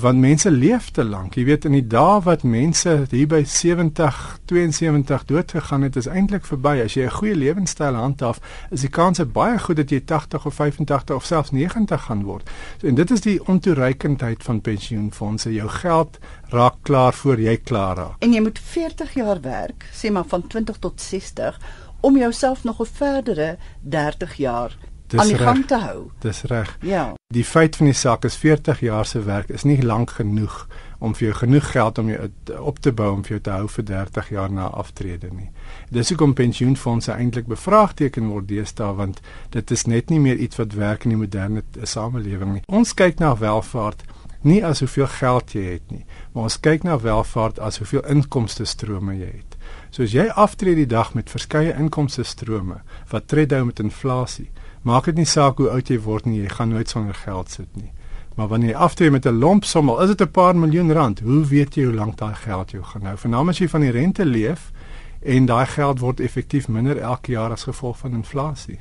Want 0.00 0.18
mense 0.18 0.50
leef 0.50 0.90
te 0.90 1.04
lank. 1.04 1.34
Jy 1.34 1.44
weet 1.44 1.64
in 1.68 1.72
die 1.72 1.86
dae 1.86 2.20
wat 2.24 2.42
mense 2.42 2.94
hier 3.10 3.28
by 3.30 3.42
70, 3.44 4.18
72 4.50 5.24
dood 5.28 5.54
gegaan 5.56 5.86
het, 5.86 5.96
is 5.96 6.06
eintlik 6.06 6.46
verby. 6.46 6.76
As 6.84 6.94
jy 6.94 7.04
'n 7.06 7.16
goeie 7.18 7.34
lewenstyl 7.34 7.94
handhaaf, 7.94 8.40
is 8.70 8.80
die 8.80 8.90
kans 8.90 9.20
baie 9.32 9.58
goed 9.58 9.76
dat 9.76 9.90
jy 9.90 10.00
80 10.00 10.46
of 10.46 10.54
85 10.54 11.16
of 11.16 11.24
selfs 11.24 11.50
90 11.50 12.02
gaan 12.02 12.22
word. 12.24 12.50
So 12.80 12.86
en 12.86 12.94
dit 12.94 13.10
is 13.10 13.20
die 13.20 13.40
ontoereikendheid 13.46 14.42
van 14.42 14.60
pensioenfonde. 14.60 15.52
Jou 15.52 15.68
geld 15.68 16.18
raak 16.48 16.74
klaar 16.82 17.12
voor 17.12 17.40
jy 17.40 17.56
klaar 17.56 17.96
raak. 17.96 18.16
En 18.18 18.32
jy 18.32 18.40
moet 18.40 18.58
40 18.58 19.14
jaar 19.14 19.40
werk, 19.40 19.84
sê 19.92 20.10
maar 20.12 20.26
van 20.26 20.46
20 20.46 20.78
tot 20.78 21.00
60 21.00 21.58
om 22.00 22.16
jouself 22.16 22.64
nog 22.64 22.80
'n 22.80 22.86
verdere 22.86 23.58
30 23.80 24.34
jaar 24.34 24.76
Dis 25.08 25.20
aan 25.20 25.30
die 25.32 25.38
gang 25.38 25.66
te 25.66 25.78
hou. 25.80 26.10
Dis 26.20 26.42
reg. 26.42 26.76
Ja. 26.84 27.14
Die 27.32 27.44
feit 27.44 27.76
van 27.76 27.88
die 27.88 27.96
saak 27.96 28.24
is 28.24 28.36
40 28.36 28.80
jaar 28.80 29.06
se 29.06 29.22
werk 29.24 29.48
is 29.48 29.64
nie 29.64 29.80
lank 29.82 30.10
genoeg 30.18 30.66
om 30.98 31.14
vir 31.14 31.28
jou 31.28 31.36
genoeg 31.38 31.70
geld 31.70 31.98
om 31.98 32.08
jou 32.08 32.28
op 32.58 32.78
te 32.84 32.92
bou 32.92 33.08
om 33.14 33.22
vir 33.24 33.36
jou 33.36 33.40
te 33.46 33.54
hou 33.54 33.68
vir 33.68 33.84
30 33.84 34.28
jaar 34.34 34.52
na 34.52 34.66
aftrede 34.68 35.30
nie. 35.32 35.48
Dis 35.94 36.12
hoekom 36.12 36.34
pensioenfonde 36.34 37.12
eintlik 37.12 37.48
bevraagteken 37.48 38.28
word 38.28 38.48
deesdae 38.48 38.92
want 39.00 39.20
dit 39.56 39.70
is 39.70 39.86
net 39.86 40.10
nie 40.10 40.20
meer 40.20 40.36
iets 40.36 40.60
wat 40.60 40.76
werk 40.76 41.04
in 41.04 41.16
die 41.16 41.20
moderne 41.20 41.64
samelewing 41.82 42.52
nie. 42.58 42.64
Ons 42.66 42.92
kyk 42.94 43.20
na 43.22 43.32
welvaart 43.38 44.04
nie 44.46 44.60
as 44.64 44.80
hoeveel 44.84 45.08
geld 45.18 45.54
jy 45.56 45.64
het 45.72 45.90
nie, 45.90 46.04
maar 46.32 46.46
ons 46.46 46.60
kyk 46.62 46.84
na 46.86 46.98
welvaart 47.02 47.58
as 47.58 47.80
hoeveel 47.80 48.04
inkomste 48.06 48.66
strome 48.68 49.16
jy 49.18 49.32
het. 49.32 49.56
So 49.90 50.04
as 50.04 50.14
jy 50.14 50.28
aftree 50.28 50.76
die 50.78 50.88
dag 50.88 51.14
met 51.16 51.32
verskeie 51.32 51.74
inkomste 51.74 52.24
strome 52.24 52.82
wat 53.10 53.28
tred 53.32 53.54
hou 53.56 53.64
met 53.68 53.82
inflasie, 53.82 54.48
maak 54.88 55.04
dit 55.10 55.18
nie 55.20 55.28
saak 55.28 55.58
hoe 55.60 55.68
oud 55.74 55.90
jy 55.90 55.98
word 56.00 56.26
nie, 56.28 56.40
jy 56.40 56.50
gaan 56.56 56.72
nooit 56.72 56.88
sonder 56.88 57.16
geld 57.16 57.52
sit 57.52 57.68
nie. 57.76 57.90
Maar 58.38 58.48
wanneer 58.52 58.70
jy 58.70 58.84
aftree 58.86 59.10
met 59.10 59.26
'n 59.26 59.38
lomp 59.38 59.64
som, 59.64 59.90
al 59.90 60.02
is 60.02 60.16
dit 60.16 60.22
'n 60.22 60.30
paar 60.30 60.56
miljoen 60.56 60.92
rand, 60.92 61.20
hoe 61.20 61.44
weet 61.44 61.74
jy 61.74 61.84
hoe 61.84 61.94
lank 61.94 62.16
daai 62.16 62.34
geld 62.34 62.70
jou 62.70 62.82
gaan 62.82 63.04
hou? 63.06 63.16
Veral 63.16 63.48
as 63.48 63.58
jy 63.58 63.68
van 63.68 63.80
die 63.80 63.90
rente 63.90 64.24
leef 64.24 64.72
en 65.20 65.46
daai 65.46 65.66
geld 65.66 65.98
word 65.98 66.20
effektief 66.20 66.68
minder 66.68 66.96
elke 66.96 67.32
jaar 67.32 67.50
as 67.50 67.64
gevolg 67.64 67.98
van 67.98 68.12
inflasie. 68.12 68.78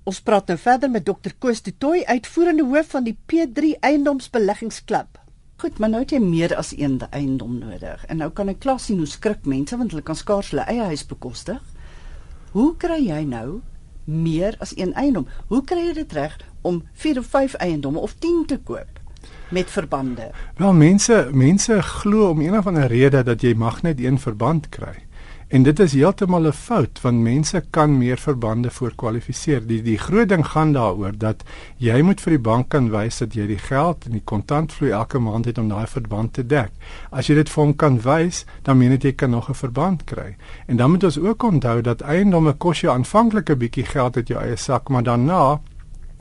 Ons 0.03 0.21
praat 0.21 0.47
nou 0.47 0.57
verder 0.57 0.89
met 0.89 1.05
Dr. 1.05 1.29
Koos 1.39 1.61
de 1.61 1.77
Tooi, 1.77 2.05
uitvoerende 2.05 2.63
hoof 2.63 2.89
van 2.89 3.03
die 3.03 3.17
P3 3.25 3.75
Eiendomsbeleggingsklub. 3.79 5.19
Goed, 5.57 5.79
maar 5.79 5.89
nou 5.89 6.01
het 6.01 6.11
jy 6.11 6.19
meer 6.19 6.55
as 6.55 6.77
een 6.77 7.01
eiendom 7.09 7.57
nodig. 7.57 8.05
En 8.05 8.17
nou 8.17 8.29
kan 8.29 8.49
ek 8.49 8.59
klas 8.59 8.85
sien 8.85 8.97
hoe 8.97 9.07
skrik 9.07 9.45
mense 9.45 9.77
want 9.77 9.91
hulle 9.91 10.03
kan 10.05 10.15
skaars 10.15 10.49
hulle 10.53 10.65
eie 10.69 10.83
huis 10.93 11.05
bekostig. 11.05 11.61
Hoe 12.51 12.77
kry 12.77 13.07
jy 13.07 13.23
nou 13.25 13.61
meer 14.09 14.55
as 14.59 14.77
een 14.77 14.93
eiendom. 14.93 15.27
Hoe 15.47 15.63
kry 15.63 15.85
jy 15.87 15.93
dit 15.93 16.11
reg 16.11 16.37
om 16.61 16.83
4 16.93 17.17
of 17.17 17.25
5 17.25 17.53
eiendomme 17.53 17.99
of 17.99 18.13
10 18.19 18.43
te 18.45 18.59
koop 18.59 18.99
met 19.49 19.71
verbande? 19.71 20.31
Wel 20.57 20.73
mense 20.73 21.29
mense 21.31 21.81
glo 21.81 22.29
om 22.29 22.41
een 22.41 22.57
of 22.57 22.67
ander 22.67 22.87
rede 22.87 23.23
dat 23.23 23.41
jy 23.41 23.53
mag 23.53 23.81
net 23.81 23.99
een 23.99 24.19
verband 24.19 24.69
kry. 24.69 25.08
En 25.49 25.63
dit 25.63 25.79
is 25.79 25.93
heeltemal 25.97 26.45
'n 26.47 26.51
fout 26.53 27.01
want 27.01 27.19
mense 27.19 27.63
kan 27.69 27.97
meer 27.97 28.17
verbande 28.17 28.69
voorkwalifiseer. 28.71 29.67
Die 29.67 29.81
die 29.81 29.97
groot 29.97 30.29
ding 30.29 30.45
gaan 30.45 30.73
daaroor 30.73 31.17
dat 31.17 31.43
jy 31.77 32.01
moet 32.01 32.21
vir 32.21 32.31
die 32.31 32.41
bank 32.49 32.69
kan 32.69 32.89
wys 32.89 33.17
dat 33.17 33.33
jy 33.33 33.47
die 33.47 33.57
geld 33.57 34.05
en 34.05 34.11
die 34.11 34.21
kontantvloei 34.23 34.91
elke 34.91 35.19
maand 35.19 35.45
het 35.45 35.57
om 35.57 35.69
daai 35.69 35.87
verband 35.87 36.33
te 36.33 36.45
dek. 36.45 36.69
As 37.09 37.27
jy 37.27 37.35
dit 37.35 37.49
vir 37.49 37.63
hom 37.63 37.75
kan 37.75 37.99
wys, 38.01 38.45
dan 38.61 38.77
meen 38.77 38.89
dit 38.89 39.03
jy 39.03 39.11
kan 39.11 39.29
nog 39.29 39.49
'n 39.49 39.53
verband 39.53 40.03
kry. 40.03 40.35
En 40.67 40.77
dan 40.77 40.91
moet 40.91 41.03
ons 41.03 41.19
ook 41.19 41.43
onthou 41.43 41.81
dat 41.81 42.01
eiendomme 42.01 42.53
kos 42.53 42.81
jou 42.81 42.93
aanvanklik 42.93 43.49
'n 43.49 43.57
bietjie 43.57 43.85
geld 43.85 44.17
uit 44.17 44.27
jou 44.27 44.39
eie 44.41 44.55
sak, 44.55 44.89
maar 44.89 45.03
daarna 45.03 45.59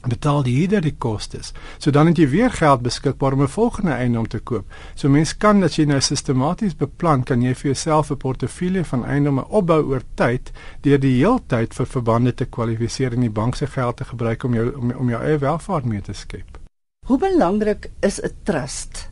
betaal 0.07 0.47
jy 0.47 0.55
hierdie 0.55 0.81
die 0.81 0.95
kostes. 0.99 1.53
So 1.79 1.91
dan 1.91 2.07
het 2.07 2.19
jy 2.19 2.29
weer 2.31 2.53
geld 2.55 2.83
beskikbaar 2.83 3.33
om 3.33 3.43
'n 3.43 3.49
volgende 3.49 3.93
eiendom 3.93 4.29
te 4.29 4.39
koop. 4.39 4.65
So 4.95 5.09
mens 5.09 5.37
kan 5.37 5.63
as 5.63 5.77
jy 5.77 5.85
nou 5.85 6.01
sistematies 6.01 6.77
beplan, 6.77 7.25
kan 7.25 7.43
jy 7.43 7.55
vir 7.55 7.73
jouself 7.73 8.11
'n 8.11 8.17
portefeulje 8.17 8.85
van 8.85 9.05
eiendomme 9.05 9.49
opbou 9.49 9.83
oor 9.83 10.03
tyd 10.15 10.53
deur 10.83 11.01
die 11.01 11.19
heeltyd 11.19 11.75
vir 11.75 11.87
verbande 11.87 12.35
te 12.35 12.45
kwalifiseer 12.45 13.13
en 13.13 13.21
die 13.21 13.31
bank 13.31 13.55
se 13.55 13.67
geld 13.67 13.97
te 13.97 14.05
gebruik 14.05 14.45
om 14.45 14.55
jou 14.55 14.73
om, 14.77 14.91
om 14.91 15.09
jou 15.11 15.23
eie 15.23 15.39
welvaart 15.39 15.85
mee 15.85 16.01
te 16.01 16.13
skep. 16.13 16.59
Hoe 17.07 17.19
belangrik 17.19 17.91
is 18.01 18.21
'n 18.23 18.31
trust? 18.45 19.09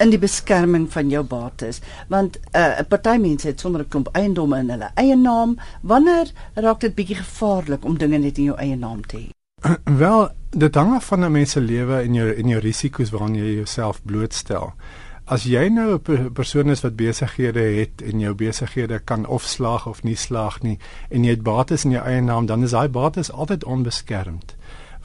in 0.00 0.10
die 0.10 0.18
beskerming 0.18 0.92
van 0.92 1.10
jou 1.10 1.24
bates 1.24 1.80
want 2.08 2.38
'n 2.52 2.58
uh, 2.58 2.88
party 2.88 3.16
mense 3.18 3.46
het 3.46 3.60
sonder 3.60 3.80
'n 3.80 3.88
klomp 3.88 4.08
eiendomme 4.12 4.58
in 4.58 4.70
hulle 4.70 4.90
eie 4.94 5.16
naam 5.16 5.58
wanneer 5.82 6.30
raak 6.54 6.80
dit 6.80 6.94
bietjie 6.94 7.16
gevaarlik 7.16 7.84
om 7.84 7.98
dinge 7.98 8.18
net 8.18 8.38
in 8.38 8.44
jou 8.44 8.56
eie 8.56 8.76
naam 8.76 9.02
te 9.06 9.16
hê 9.16 9.37
Wel, 10.02 10.28
dit 10.50 10.74
hang 10.74 10.94
af 10.94 11.06
van 11.06 11.24
'n 11.24 11.32
mens 11.32 11.50
se 11.50 11.60
lewe 11.60 12.00
en 12.00 12.14
jou 12.14 12.34
en 12.34 12.48
jou 12.48 12.60
risiko's 12.60 13.10
waaraan 13.10 13.34
jy 13.34 13.54
jouself 13.54 14.02
blootstel. 14.02 14.72
as 15.28 15.44
jy 15.44 15.68
nou 15.68 15.98
'n 15.98 16.32
persoon 16.32 16.70
is 16.70 16.80
wat 16.80 16.96
besighede 16.96 17.60
het 17.60 18.02
en 18.02 18.20
jou 18.20 18.34
besighede 18.34 18.98
kan 18.98 19.26
of 19.26 19.42
slaag 19.42 19.86
of 19.86 20.02
nie 20.02 20.16
slaag 20.16 20.62
nie 20.62 20.78
en 21.10 21.24
jy 21.24 21.30
het 21.30 21.42
bates 21.42 21.84
in 21.84 21.90
jou 21.90 22.04
eie 22.04 22.20
naam, 22.20 22.46
dan 22.46 22.62
is 22.62 22.70
daai 22.70 22.88
bates 22.88 23.32
altyd 23.32 23.64
onbeskermd. 23.64 24.56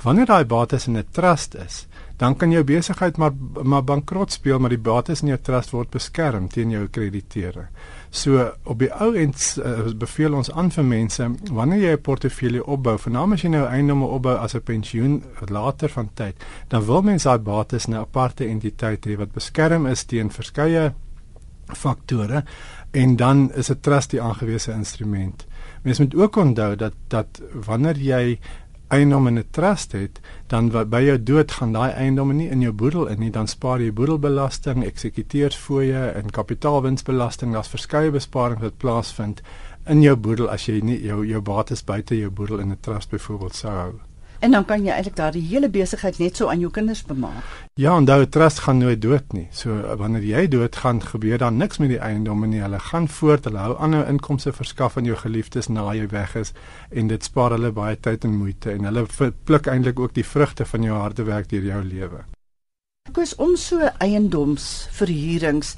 Wanneer 0.03 0.25
daai 0.25 0.45
bates 0.45 0.87
in 0.87 0.97
'n 0.97 1.05
trust 1.11 1.55
is, 1.55 1.87
dan 2.17 2.35
kan 2.35 2.51
jou 2.51 2.63
besigheid 2.63 3.17
maar 3.17 3.31
maar 3.63 3.83
bankrot 3.83 4.31
speel, 4.31 4.59
maar 4.59 4.69
die 4.69 4.77
bates 4.77 5.21
in 5.21 5.27
jou 5.27 5.37
trust 5.41 5.71
word 5.71 5.89
beskerm 5.89 6.47
teen 6.47 6.69
jou 6.69 6.87
krediteure. 6.87 7.67
So 8.09 8.51
op 8.63 8.79
die 8.79 8.91
ou 8.91 9.15
end 9.15 9.57
uh, 9.57 9.93
beveel 9.97 10.33
ons 10.33 10.51
aan 10.51 10.71
vir 10.71 10.83
mense 10.83 11.29
wanneer 11.51 11.79
jy 11.79 11.93
'n 11.93 12.01
portefeulje 12.01 12.65
opbou, 12.65 12.97
veral 12.97 13.33
as 13.33 13.41
jy 13.41 13.49
nou 13.49 13.65
eiendomme 13.65 14.05
opbou 14.05 14.35
as 14.37 14.55
'n 14.55 14.61
pensioen 14.61 15.23
later 15.47 15.89
van 15.89 16.09
tyd, 16.13 16.35
dan 16.67 16.85
wil 16.85 17.01
mense 17.01 17.27
daai 17.27 17.39
bates 17.39 17.87
'n 17.87 17.93
aparte 17.93 18.45
entiteit 18.45 19.05
hê 19.05 19.17
wat 19.17 19.33
beskerm 19.33 19.85
is 19.87 20.03
teen 20.03 20.29
verskeie 20.29 20.93
faktore 21.67 22.43
en 22.91 23.15
dan 23.15 23.51
is 23.53 23.69
'n 23.69 23.79
trust 23.79 24.11
die 24.11 24.21
aangewese 24.21 24.71
instrument. 24.71 25.45
Mense 25.81 26.01
moet 26.01 26.15
ook 26.15 26.35
onthou 26.35 26.75
dat 26.75 26.93
dat 27.07 27.41
wanneer 27.65 27.97
jy 27.97 28.39
eiendom 28.87 29.27
in 29.27 29.37
'n 29.39 29.45
trust 29.51 29.91
het, 29.91 30.19
dan 30.47 30.69
by 30.89 31.01
jou 31.01 31.23
dood 31.23 31.51
gaan 31.51 31.73
daai 31.73 31.91
eiendom 31.91 32.35
nie 32.35 32.49
in 32.49 32.61
jou 32.61 32.73
boedel 32.73 33.07
in 33.07 33.19
nie, 33.19 33.31
dan 33.31 33.47
spaar 33.47 33.81
jy 33.81 33.93
boedelbelasting, 33.93 34.83
eksekuteursfooie 34.83 36.11
en 36.15 36.29
kapitaalwinsbelasting. 36.29 37.53
Daar's 37.53 37.67
verskeie 37.67 38.11
besparings 38.11 38.61
wat 38.61 38.77
plaasvind 38.77 39.41
in 39.85 40.01
jou 40.01 40.15
boedel 40.15 40.49
as 40.49 40.65
jy 40.65 40.79
nie 40.81 41.01
jou 41.03 41.25
jou 41.27 41.41
bates 41.41 41.83
buite 41.83 42.17
jou 42.17 42.29
boedel 42.29 42.59
in 42.59 42.71
'n 42.71 42.77
trust 42.81 43.09
byvoorbeeld 43.09 43.55
sou 43.55 43.71
hou. 43.71 44.12
En 44.43 44.51
dan 44.51 44.65
kan 44.67 44.81
jy 44.83 44.91
eintlik 44.91 45.15
daardie 45.15 45.41
hele 45.47 45.69
besigheid 45.71 46.17
net 46.19 46.35
so 46.35 46.49
aan 46.51 46.59
jou 46.59 46.69
kinders 46.71 47.03
bemaak. 47.07 47.45
Ja, 47.79 47.93
en 47.95 48.05
daai 48.09 48.27
trust 48.27 48.59
gaan 48.65 48.81
nooit 48.83 48.99
dood 49.01 49.31
nie. 49.31 49.45
So 49.55 49.95
wanneer 50.01 50.25
jy 50.27 50.41
dood 50.51 50.75
gaan, 50.75 50.99
gebeur 50.99 51.39
daar 51.39 51.53
niks 51.55 51.79
met 51.79 51.93
die 51.93 52.01
eiendomme 52.03 52.49
nie. 52.51 52.59
Hulle 52.59 52.81
gaan 52.89 53.07
voort, 53.07 53.47
hulle 53.47 53.61
hou 53.63 53.77
ander 53.79 54.03
inkomste 54.11 54.51
verskaf 54.51 54.99
aan 54.99 55.07
jou 55.07 55.15
geliefdes 55.21 55.71
na 55.71 55.87
jy 55.95 56.09
weg 56.11 56.35
is 56.35 56.51
en 56.91 57.07
dit 57.07 57.23
spaar 57.23 57.55
hulle 57.55 57.71
baie 57.71 57.95
tyd 57.95 58.27
en 58.27 58.35
moeite 58.35 58.75
en 58.75 58.91
hulle 58.91 59.07
pluk 59.47 59.71
eintlik 59.71 60.03
ook 60.03 60.19
die 60.19 60.27
vrugte 60.27 60.67
van 60.67 60.91
jou 60.91 60.99
harde 60.99 61.23
werk 61.23 61.47
deur 61.49 61.71
jou 61.71 61.81
lewe. 61.87 62.25
Koos 63.15 63.35
om 63.39 63.55
so 63.55 63.79
eiendomsverhuurings 64.03 65.77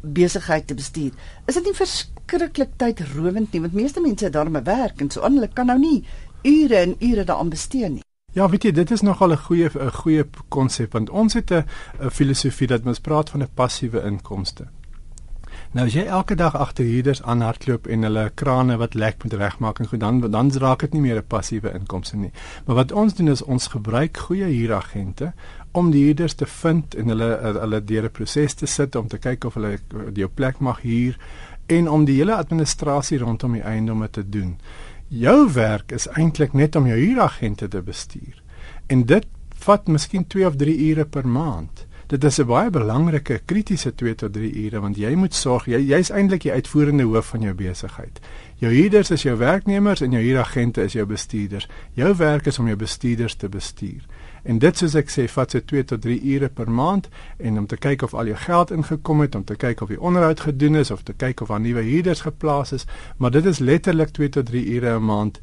besigheid 0.00 0.66
te 0.66 0.74
bestuur. 0.78 1.12
Is 1.46 1.58
dit 1.58 1.66
nie 1.66 1.76
verskriklik 1.76 2.78
tydrowend 2.78 3.50
nie? 3.52 3.66
Want 3.66 3.74
meeste 3.74 4.00
mense 4.00 4.30
het 4.30 4.38
daarmee 4.38 4.62
werk 4.62 5.02
en 5.02 5.10
so 5.10 5.26
aan 5.26 5.40
hulle 5.40 5.50
kan 5.52 5.66
nou 5.66 5.78
nie 5.82 6.04
ure 6.42 6.76
en 6.76 6.96
ure 6.98 7.24
daaraan 7.24 7.48
bestee 7.48 7.88
nie. 7.88 8.02
Ja, 8.32 8.48
weet 8.48 8.62
jy, 8.62 8.70
dit 8.72 8.90
is 8.90 9.00
nogal 9.00 9.32
'n 9.32 9.36
goeie 9.36 9.70
'n 9.74 9.90
goeie 9.90 10.24
konsep 10.48 10.92
want 10.92 11.10
ons 11.10 11.34
het 11.34 11.50
'n 11.50 11.64
filosofie 12.10 12.66
dat 12.66 12.86
ons 12.86 13.00
praat 13.00 13.30
van 13.30 13.42
'n 13.42 13.48
passiewe 13.54 14.02
inkomste. 14.02 14.66
Nou 15.70 15.84
as 15.86 15.94
jy 15.94 16.02
elke 16.02 16.34
dag 16.34 16.56
agter 16.58 16.84
huurders 16.84 17.22
aanhardloop 17.22 17.86
en 17.86 18.02
hulle 18.02 18.30
krane 18.34 18.76
wat 18.76 18.94
lek 18.94 19.22
moet 19.22 19.32
regmaak 19.32 19.78
en 19.78 19.86
goed 19.86 20.00
dan 20.00 20.20
dan 20.20 20.50
raak 20.52 20.80
dit 20.80 20.92
nie 20.92 21.00
meer 21.00 21.16
'n 21.16 21.26
passiewe 21.26 21.72
inkomste 21.72 22.16
nie. 22.16 22.32
Maar 22.66 22.76
wat 22.76 22.92
ons 22.92 23.14
doen 23.14 23.28
is 23.28 23.42
ons 23.42 23.66
gebruik 23.66 24.16
goeie 24.16 24.44
huuragente 24.44 25.32
om 25.72 25.90
die 25.90 26.04
huurders 26.04 26.34
te 26.34 26.46
vind 26.46 26.94
en 26.94 27.08
hulle 27.08 27.38
hulle 27.60 27.84
deur 27.84 28.04
'n 28.04 28.10
proses 28.10 28.54
te 28.54 28.66
sit 28.66 28.96
om 28.96 29.08
te 29.08 29.18
kyk 29.18 29.44
of 29.44 29.54
hulle 29.54 29.78
jou 30.14 30.28
plek 30.28 30.58
mag 30.58 30.80
huur 30.82 31.18
en 31.66 31.90
om 31.90 32.04
die 32.04 32.16
hele 32.16 32.34
administrasie 32.34 33.18
rondom 33.18 33.52
die 33.52 33.62
eiendomme 33.62 34.10
te 34.10 34.28
doen. 34.28 34.58
Jou 35.10 35.52
werk 35.52 35.90
is 35.90 36.04
eintlik 36.14 36.52
net 36.54 36.76
om 36.78 36.84
jou 36.86 36.94
huuragente 36.94 37.66
te 37.68 37.80
bestuur. 37.82 38.36
En 38.86 39.00
dit 39.10 39.24
vat 39.64 39.88
miskien 39.90 40.26
2 40.26 40.46
of 40.46 40.56
3 40.56 40.76
ure 40.86 41.04
per 41.04 41.26
maand. 41.26 41.86
Dit 42.06 42.24
is 42.24 42.38
'n 42.38 42.46
baie 42.46 42.70
belangrike 42.70 43.40
kritiese 43.44 43.94
2 43.94 44.14
tot 44.14 44.32
3 44.32 44.52
ure 44.64 44.80
want 44.80 44.96
jy 44.96 45.14
moet 45.14 45.34
sorg 45.34 45.66
jy 45.66 45.78
jy's 45.78 46.10
eintlik 46.10 46.42
die 46.42 46.52
uitvoerende 46.52 47.02
hoof 47.02 47.26
van 47.26 47.40
jou 47.40 47.54
besigheid. 47.54 48.20
Jou 48.54 48.72
huurders 48.72 49.10
is 49.10 49.22
jou 49.22 49.36
werknemers 49.36 50.00
en 50.00 50.10
jou 50.10 50.22
huuragente 50.22 50.82
is 50.82 50.92
jou 50.92 51.06
bestuurders. 51.06 51.68
Jou 51.92 52.16
werk 52.16 52.46
is 52.46 52.58
om 52.58 52.66
jou 52.66 52.76
bestuurders 52.76 53.34
te 53.34 53.48
bestuur. 53.48 54.06
En 54.42 54.58
dit 54.58 54.76
soos 54.76 54.94
ek 54.94 55.10
sê, 55.10 55.26
vat 55.28 55.50
se 55.50 55.64
2 55.64 55.84
tot 55.84 56.00
3 56.02 56.20
ure 56.34 56.48
per 56.48 56.70
maand 56.70 57.08
en 57.38 57.58
om 57.58 57.66
te 57.66 57.76
kyk 57.76 58.02
of 58.02 58.14
al 58.14 58.32
jou 58.32 58.36
geld 58.36 58.70
ingekom 58.70 59.20
het, 59.20 59.34
om 59.34 59.44
te 59.44 59.56
kyk 59.56 59.80
of 59.80 59.88
die 59.88 60.00
onderhoud 60.00 60.40
gedoen 60.40 60.80
is 60.80 60.90
of 60.90 61.02
te 61.02 61.12
kyk 61.12 61.40
of 61.40 61.48
daar 61.48 61.60
nuwe 61.60 61.82
huurders 61.82 62.20
geplaas 62.20 62.72
is, 62.72 62.86
maar 63.16 63.30
dit 63.30 63.44
is 63.44 63.58
letterlik 63.58 64.10
2 64.16 64.28
tot 64.28 64.46
3 64.46 64.66
ure 64.74 64.96
'n 64.98 65.04
maand 65.04 65.40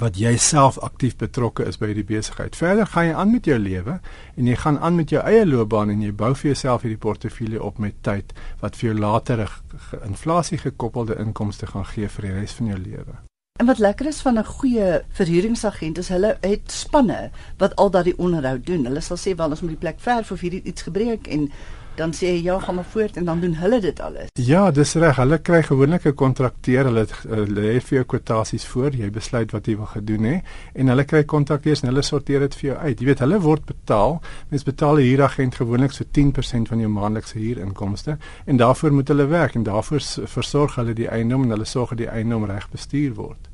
wat 0.00 0.18
jy 0.18 0.34
self 0.36 0.78
aktief 0.84 1.16
betrokke 1.16 1.64
is 1.68 1.78
by 1.78 1.90
hierdie 1.92 2.06
besigheid. 2.06 2.56
Verder 2.58 2.88
gaan 2.90 3.06
jy 3.06 3.14
aan 3.14 3.30
met 3.30 3.46
jou 3.48 3.58
lewe 3.58 4.00
en 4.36 4.50
jy 4.50 4.56
gaan 4.56 4.78
aan 4.78 4.96
met 4.96 5.10
jou 5.10 5.22
eie 5.22 5.46
loopbaan 5.46 5.90
en 5.90 6.02
jy 6.02 6.12
bou 6.12 6.34
vir 6.34 6.50
jouself 6.50 6.82
hierdie 6.82 7.00
portefeulje 7.00 7.62
op 7.62 7.78
met 7.78 7.94
tyd 8.02 8.34
wat 8.60 8.76
vir 8.76 8.90
jou 8.90 8.98
later 8.98 9.46
'n 9.46 10.06
inflasie 10.06 10.58
gekoppelde 10.58 11.16
inkomste 11.18 11.66
gaan 11.66 11.86
gee 11.86 12.08
vir 12.08 12.22
die 12.22 12.40
res 12.40 12.52
van 12.52 12.66
jou 12.66 12.78
lewe. 12.78 13.35
En 13.56 13.66
wat 13.66 13.78
lekker 13.78 14.06
is 14.06 14.20
van 14.20 14.38
'n 14.38 14.44
goeie 14.44 15.02
verhuuringsagent 15.08 15.98
is 15.98 16.08
hulle 16.08 16.36
het 16.40 16.72
spanne 16.72 17.30
wat 17.56 17.76
al 17.76 17.90
daardie 17.90 18.18
onderhoud 18.18 18.66
doen. 18.66 18.84
Hulle 18.84 19.00
sal 19.00 19.16
sê 19.16 19.36
wel 19.36 19.48
ons 19.48 19.60
moet 19.60 19.70
die 19.70 19.78
plek 19.78 20.00
verf 20.00 20.30
of 20.30 20.40
hierdie 20.40 20.62
iets 20.62 20.82
gebreek 20.82 21.26
en 21.26 21.50
dan 21.96 22.12
sê 22.12 22.26
jy 22.34 22.42
ja, 22.44 22.58
gaan 22.60 22.74
maar 22.74 22.88
voort 22.92 23.16
en 23.16 23.24
dan 23.24 23.40
doen 23.40 23.54
hulle 23.54 23.80
dit 23.80 24.00
alles. 24.00 24.28
Ja, 24.32 24.70
dis 24.70 24.94
reg. 24.94 25.16
Hulle 25.16 25.38
kry 25.38 25.62
gewoonlik 25.62 26.04
'n 26.06 26.14
kontrakteur. 26.14 26.84
Hulle 26.84 27.06
lê 27.46 27.80
vir 27.80 27.94
jou 27.98 28.04
kwotasies 28.04 28.66
voor. 28.66 28.90
Jy 28.96 29.10
besluit 29.10 29.50
wat 29.52 29.66
jy 29.66 29.76
wil 29.76 29.86
gedoen 29.86 30.24
hè 30.24 30.40
en 30.74 30.88
hulle 30.88 31.04
kry 31.04 31.24
kontrakteurs 31.24 31.82
en 31.82 31.88
hulle 31.88 32.02
sorteer 32.02 32.40
dit 32.40 32.54
vir 32.54 32.70
jou 32.70 32.76
uit. 32.76 33.00
Jy 33.00 33.06
weet, 33.06 33.18
hulle 33.18 33.40
word 33.40 33.64
betaal. 33.64 34.20
Mens 34.48 34.62
betaal 34.62 34.96
'n 34.98 35.02
huuragent 35.02 35.54
gewoonlik 35.54 35.92
so 35.92 36.04
10% 36.10 36.68
van 36.68 36.78
jou 36.78 36.88
maandelikse 36.88 37.38
huurinkomste 37.38 38.18
en 38.44 38.56
daarvoor 38.56 38.92
moet 38.92 39.08
hulle 39.08 39.26
werk 39.26 39.54
en 39.54 39.62
daarvoor 39.62 40.00
versorg 40.26 40.74
hulle 40.74 40.92
die 40.94 41.08
eiendom 41.08 41.42
en 41.42 41.50
hulle 41.50 41.64
sorg 41.64 41.88
dat 41.88 41.98
die 41.98 42.08
eiendom 42.08 42.44
reg 42.44 42.70
bestuur 42.70 43.14
word. 43.14 43.48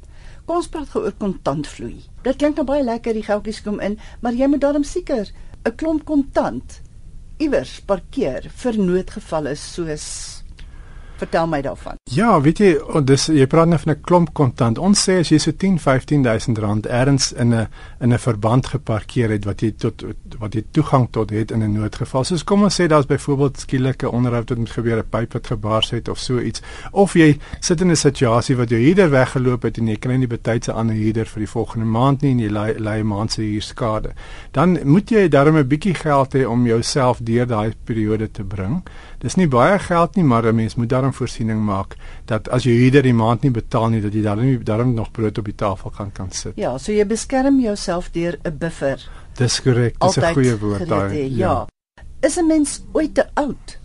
Kom 0.44 0.56
ons 0.56 0.68
praat 0.68 0.94
oor 0.94 1.12
kontantvloei. 1.18 2.02
Dit 2.22 2.36
klink 2.36 2.56
nou 2.56 2.66
baie 2.66 2.82
lekker 2.82 3.14
die 3.14 3.22
geldjies 3.22 3.62
kom 3.62 3.80
in, 3.80 3.98
maar 4.20 4.32
jy 4.32 4.46
moet 4.46 4.60
daarom 4.60 4.84
seker 4.84 5.30
'n 5.64 5.76
klomp 5.76 6.04
kontant 6.04 6.82
iewers 7.42 7.80
parkeer 7.88 8.46
vir 8.60 8.76
noodgevalle 8.78 9.54
soos 9.58 10.06
vertel 11.22 11.46
my 11.46 11.60
daarvan. 11.62 11.98
Ja, 12.10 12.34
weet 12.42 12.60
jy, 12.62 12.70
dis 13.06 13.28
jy 13.30 13.46
praat 13.50 13.70
net 13.70 13.84
van 13.84 13.94
'n 13.94 14.00
klomp 14.02 14.32
kontant. 14.34 14.78
Ons 14.78 15.04
sê 15.06 15.20
as 15.20 15.30
jy 15.30 15.38
so 15.38 15.52
10, 15.52 15.78
15000 15.78 16.58
rand 16.58 16.86
ergens 16.86 17.32
in 17.32 17.54
'n 17.54 17.68
in 18.00 18.12
'n 18.12 18.18
verband 18.18 18.66
geparkeer 18.66 19.30
het 19.30 19.44
wat 19.44 19.60
jy 19.60 19.72
tot 19.76 20.04
wat 20.38 20.54
jy 20.54 20.64
toegang 20.70 21.08
tot 21.10 21.30
het 21.30 21.50
in 21.50 21.62
'n 21.62 21.72
noodgeval. 21.72 22.24
Soos 22.24 22.44
kom 22.44 22.62
ons 22.62 22.80
sê 22.80 22.86
daar's 22.86 23.06
byvoorbeeld 23.06 23.60
skielike 23.60 24.10
onderhoud 24.10 24.48
wat 24.48 24.58
moet 24.58 24.70
gebeur, 24.70 24.98
'n 24.98 25.08
pyp 25.10 25.32
wat 25.32 25.46
gebars 25.46 25.90
het 25.90 26.08
of 26.08 26.18
so 26.18 26.40
iets. 26.40 26.62
Of 26.92 27.14
jy 27.14 27.38
sit 27.60 27.80
in 27.80 27.90
'n 27.90 27.96
situasie 27.96 28.56
wat 28.56 28.68
jou 28.68 28.80
huurder 28.80 29.10
weggeloop 29.10 29.62
het 29.62 29.78
en 29.78 29.88
jy 29.88 29.96
kry 29.96 30.16
nie 30.16 30.26
betydse 30.26 30.72
ander 30.72 30.96
huurder 30.96 31.26
vir 31.26 31.38
die 31.38 31.48
volgende 31.48 31.86
maand 31.86 32.22
nie 32.22 32.30
en 32.30 32.38
jy 32.38 32.48
lê 32.78 33.00
'n 33.00 33.06
maand 33.06 33.32
se 33.32 33.42
huur 33.42 33.62
skade. 33.62 34.12
Dan 34.50 34.78
moet 34.84 35.10
jy 35.10 35.28
darm 35.28 35.56
'n 35.56 35.68
bietjie 35.68 35.94
geld 35.94 36.34
hê 36.34 36.44
om 36.46 36.66
jouself 36.66 37.18
deur 37.22 37.46
daai 37.46 37.72
periode 37.84 38.30
te 38.30 38.44
bring. 38.44 38.82
Dis 39.18 39.36
nie 39.36 39.46
baie 39.46 39.78
geld 39.78 40.16
nie, 40.16 40.24
maar 40.24 40.46
'n 40.46 40.54
mens 40.54 40.74
moet 40.74 40.88
daarom 41.12 41.28
voorsiening 41.28 41.60
maak 41.64 41.96
dat 42.26 42.48
as 42.48 42.64
jy 42.64 42.72
hierdie 42.72 43.02
die 43.02 43.14
maand 43.14 43.42
nie 43.42 43.52
betaal 43.52 43.90
nie, 43.90 44.00
dat 44.00 44.14
jy 44.14 44.22
daarom 44.22 44.44
nie 44.44 44.58
daarom 44.58 44.94
nog 44.94 45.10
brood 45.12 45.38
op 45.38 45.44
die 45.44 45.54
tafel 45.54 45.90
kan 45.90 46.12
kan 46.12 46.30
sit. 46.30 46.56
Ja, 46.56 46.78
so 46.78 46.92
jy 46.92 47.04
beskerm 47.06 47.60
jouself 47.60 48.10
deur 48.12 48.38
'n 48.44 48.58
buffer. 48.58 48.98
Dis 49.36 49.60
korrek, 49.60 49.98
dis 50.00 50.16
'n 50.16 50.34
goeie 50.34 50.58
woord 50.58 50.88
daai. 50.88 51.28
Ja. 51.28 51.36
ja. 51.36 51.66
Is 52.20 52.38
'n 52.38 52.46
mens 52.46 52.82
ooit 52.92 53.14
te 53.14 53.26
oud 53.34 53.78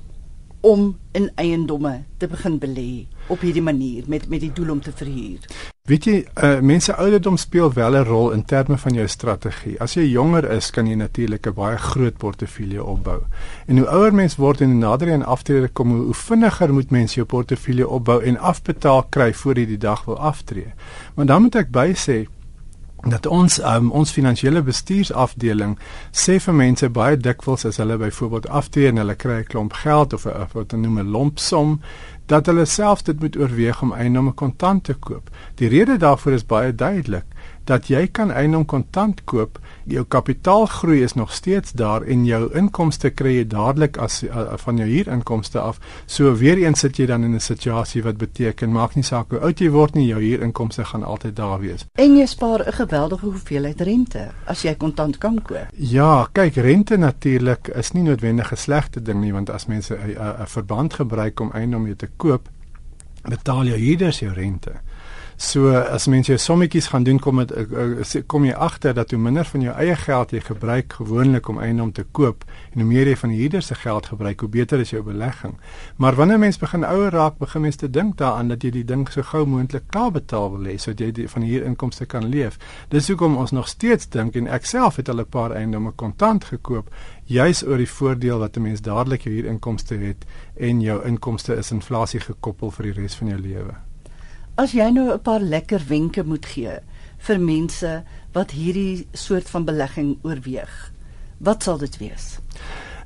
om 0.61 0.97
in 1.13 1.31
eiendomme 1.35 2.03
te 2.17 2.27
begin 2.27 2.59
belê? 2.59 3.07
Op 3.27 3.41
hierdie 3.41 3.61
manier 3.61 4.03
met 4.07 4.29
met 4.29 4.39
die 4.39 4.51
doel 4.53 4.71
om 4.71 4.81
te 4.81 4.91
verhuur. 4.95 5.39
Weet 5.87 6.03
jy, 6.03 6.15
uh, 6.43 6.59
mense 6.59 6.95
ouderdom 6.95 7.37
speel 7.37 7.73
wel 7.73 7.95
'n 7.95 8.03
rol 8.03 8.31
in 8.31 8.45
terme 8.45 8.77
van 8.77 8.93
jou 8.93 9.07
strategie. 9.07 9.79
As 9.79 9.93
jy 9.93 10.03
jonger 10.03 10.51
is, 10.51 10.71
kan 10.71 10.87
jy 10.87 10.95
natuurlik 10.95 11.47
'n 11.47 11.53
baie 11.53 11.77
groot 11.77 12.17
portefeulje 12.17 12.83
opbou. 12.83 13.21
En 13.67 13.77
hoe 13.77 13.87
ouer 13.87 14.13
mens 14.13 14.35
word 14.35 14.61
en 14.61 14.69
hoe 14.69 14.79
nader 14.79 15.07
jy 15.07 15.13
aan 15.13 15.25
aftrede 15.25 15.67
kom, 15.67 15.99
hoe 15.99 16.13
vinniger 16.13 16.73
moet 16.73 16.91
mens 16.91 17.13
jou 17.13 17.25
portefeulje 17.25 17.87
opbou 17.87 18.23
en 18.23 18.37
afbetaal 18.37 19.03
kry 19.09 19.33
voor 19.33 19.55
jy 19.55 19.65
die 19.65 19.77
dag 19.77 20.05
wil 20.05 20.17
aftree. 20.17 20.73
Maar 21.15 21.25
dan 21.25 21.41
moet 21.41 21.55
ek 21.55 21.71
by 21.71 21.93
sê 21.93 22.27
dat 23.05 23.25
ons 23.25 23.59
um, 23.61 23.91
ons 23.91 24.11
finansiële 24.11 24.61
bestuursafdeling 24.65 25.77
sê 26.11 26.39
vir 26.41 26.53
mense 26.53 26.89
baie 26.89 27.17
dikwels 27.17 27.65
as 27.69 27.77
hulle 27.77 27.97
byvoorbeeld 28.01 28.47
aftree 28.49 28.89
en 28.89 28.97
hulle 28.97 29.15
kry 29.15 29.39
'n 29.41 29.49
klomp 29.51 29.73
geld 29.73 30.13
of 30.13 30.25
'n 30.25 30.47
wat 30.53 30.71
hulle 30.71 30.81
noem 30.81 30.99
'n 30.99 31.11
lompsom 31.11 31.79
dat 32.27 32.45
hulle 32.45 32.65
self 32.65 33.01
dit 33.07 33.19
moet 33.19 33.37
oorweeg 33.37 33.81
om 33.81 33.93
eiendomme 33.93 34.31
kontant 34.31 34.83
te 34.83 34.93
koop. 34.93 35.29
Die 35.55 35.69
rede 35.71 35.97
daarvoor 35.97 36.31
is 36.31 36.45
baie 36.45 36.75
duidelik. 36.75 37.25
Dat 37.67 37.89
jy 37.91 38.07
kan 38.11 38.31
eiendom 38.31 38.65
kontant 38.65 39.23
koop. 39.27 39.59
Jou 39.87 40.03
kapitaalgroei 40.07 41.01
is 41.03 41.13
nog 41.13 41.33
steeds 41.33 41.71
daar 41.71 42.03
en 42.03 42.25
jou 42.27 42.47
inkomste 42.55 43.09
kry 43.09 43.37
jy 43.37 43.47
dadelik 43.51 43.97
as 44.03 44.21
uh, 44.23 44.55
van 44.63 44.79
jou 44.79 44.87
huurinkomste 44.87 45.59
af. 45.59 45.79
So 46.05 46.33
weer 46.39 46.59
eens 46.63 46.79
sit 46.79 46.99
jy 46.99 47.05
dan 47.05 47.23
in 47.23 47.35
'n 47.35 47.39
situasie 47.39 48.03
wat 48.03 48.17
beteken 48.17 48.71
maak 48.71 48.95
nie 48.95 49.03
saak 49.03 49.29
hoe 49.29 49.39
oud 49.39 49.59
jy 49.59 49.69
word 49.69 49.95
nie, 49.95 50.07
jou 50.07 50.21
huurinkomste 50.21 50.85
gaan 50.85 51.03
altyd 51.03 51.35
daar 51.35 51.59
wees. 51.59 51.85
En 51.95 52.17
jy 52.17 52.25
spaar 52.25 52.67
'n 52.67 52.73
geweldige 52.73 53.25
hoeveelheid 53.25 53.81
rente 53.81 54.31
as 54.45 54.61
jy 54.61 54.75
kontant 54.75 55.17
kan 55.17 55.41
koop. 55.41 55.67
Ja, 55.73 56.27
kyk, 56.31 56.55
rente 56.55 56.97
natuurlik 56.97 57.67
is 57.67 57.91
nie 57.91 58.03
noodwendig 58.03 58.51
'n 58.51 58.57
slegte 58.57 59.01
ding 59.01 59.21
nie, 59.21 59.33
want 59.33 59.49
as 59.49 59.65
mense 59.65 59.93
'n 59.95 60.47
verband 60.47 60.93
gebruik 60.93 61.39
om 61.39 61.51
eiendom 61.51 61.95
te 61.95 62.09
koop, 62.17 62.49
betaal 63.23 63.65
jy 63.65 63.77
huurders 63.77 64.19
jou 64.19 64.33
rente. 64.33 64.71
So 65.37 65.69
as 65.69 66.07
mense 66.09 66.31
jou 66.31 66.39
sommetjies 66.41 66.87
gaan 66.89 67.03
doen 67.05 67.19
kom 67.21 67.37
het, 67.37 67.51
kom 68.25 68.45
jy 68.47 68.55
agter 68.57 68.95
dat 68.97 69.11
hoe 69.13 69.19
minder 69.21 69.45
van 69.45 69.61
jou 69.61 69.73
eie 69.77 69.93
geld 70.01 70.31
jy 70.33 70.39
gebruik 70.41 70.95
gewoonlik 70.97 71.49
om 71.53 71.59
eiendom 71.61 71.91
te 71.93 72.07
koop 72.09 72.41
en 72.71 72.81
hoe 72.81 72.87
meer 72.89 73.11
jy 73.11 73.13
van 73.21 73.29
die 73.29 73.37
huurder 73.43 73.61
se 73.61 73.75
geld 73.77 74.09
gebruik, 74.09 74.41
hoe 74.41 74.49
beter 74.49 74.81
is 74.81 74.95
jou 74.95 75.03
belegging. 75.05 75.53
Maar 76.01 76.17
wanneer 76.17 76.41
mens 76.41 76.57
begin 76.57 76.87
ouer 76.89 77.13
raak, 77.13 77.37
begin 77.37 77.67
mens 77.67 77.77
te 77.77 77.89
dink 77.89 78.17
daaraan 78.17 78.49
dat 78.49 78.65
jy 78.65 78.71
die 78.79 78.83
ding 78.89 79.05
so 79.13 79.21
gou 79.21 79.43
moontlik 79.45 79.85
klaar 79.93 80.09
betaal 80.15 80.49
wil 80.55 80.65
hê 80.71 80.73
sodat 80.81 81.05
jy 81.05 81.11
die, 81.19 81.29
van 81.29 81.45
die 81.45 81.51
huurinkomste 81.53 82.09
kan 82.09 82.25
leef. 82.33 82.57
Dis 82.89 83.13
hoekom 83.13 83.37
ons 83.37 83.53
nog 83.53 83.69
steeds 83.69 84.09
dink 84.09 84.35
en 84.41 84.49
ek 84.49 84.65
self 84.65 84.97
het 84.97 85.09
al 85.13 85.21
'n 85.21 85.29
paar 85.29 85.53
eiendomme 85.53 85.91
kontant 85.91 86.49
gekoop 86.49 86.89
juis 87.25 87.61
oor 87.63 87.77
die 87.77 87.93
voordeel 87.97 88.39
wat 88.39 88.57
'n 88.57 88.61
mens 88.61 88.81
dadelik 88.81 89.21
jou 89.21 89.35
huurinkomste 89.35 89.95
het 90.01 90.25
en 90.55 90.81
jou 90.81 91.05
inkomste 91.05 91.53
is 91.55 91.71
inflasie 91.71 92.19
gekoppel 92.19 92.71
vir 92.71 92.83
die 92.83 93.01
res 93.01 93.15
van 93.15 93.27
jou 93.27 93.39
lewe. 93.39 93.86
As 94.57 94.71
jy 94.73 94.87
nou 94.89 95.11
'n 95.13 95.21
paar 95.21 95.39
lekker 95.39 95.81
wenke 95.87 96.23
moet 96.25 96.45
gee 96.45 96.79
vir 97.17 97.39
mense 97.39 98.03
wat 98.33 98.51
hierdie 98.51 99.07
soort 99.13 99.49
van 99.49 99.65
belegging 99.65 100.17
oorweeg, 100.23 100.91
wat 101.37 101.63
sal 101.63 101.77
dit 101.77 101.97
wees? 101.97 102.39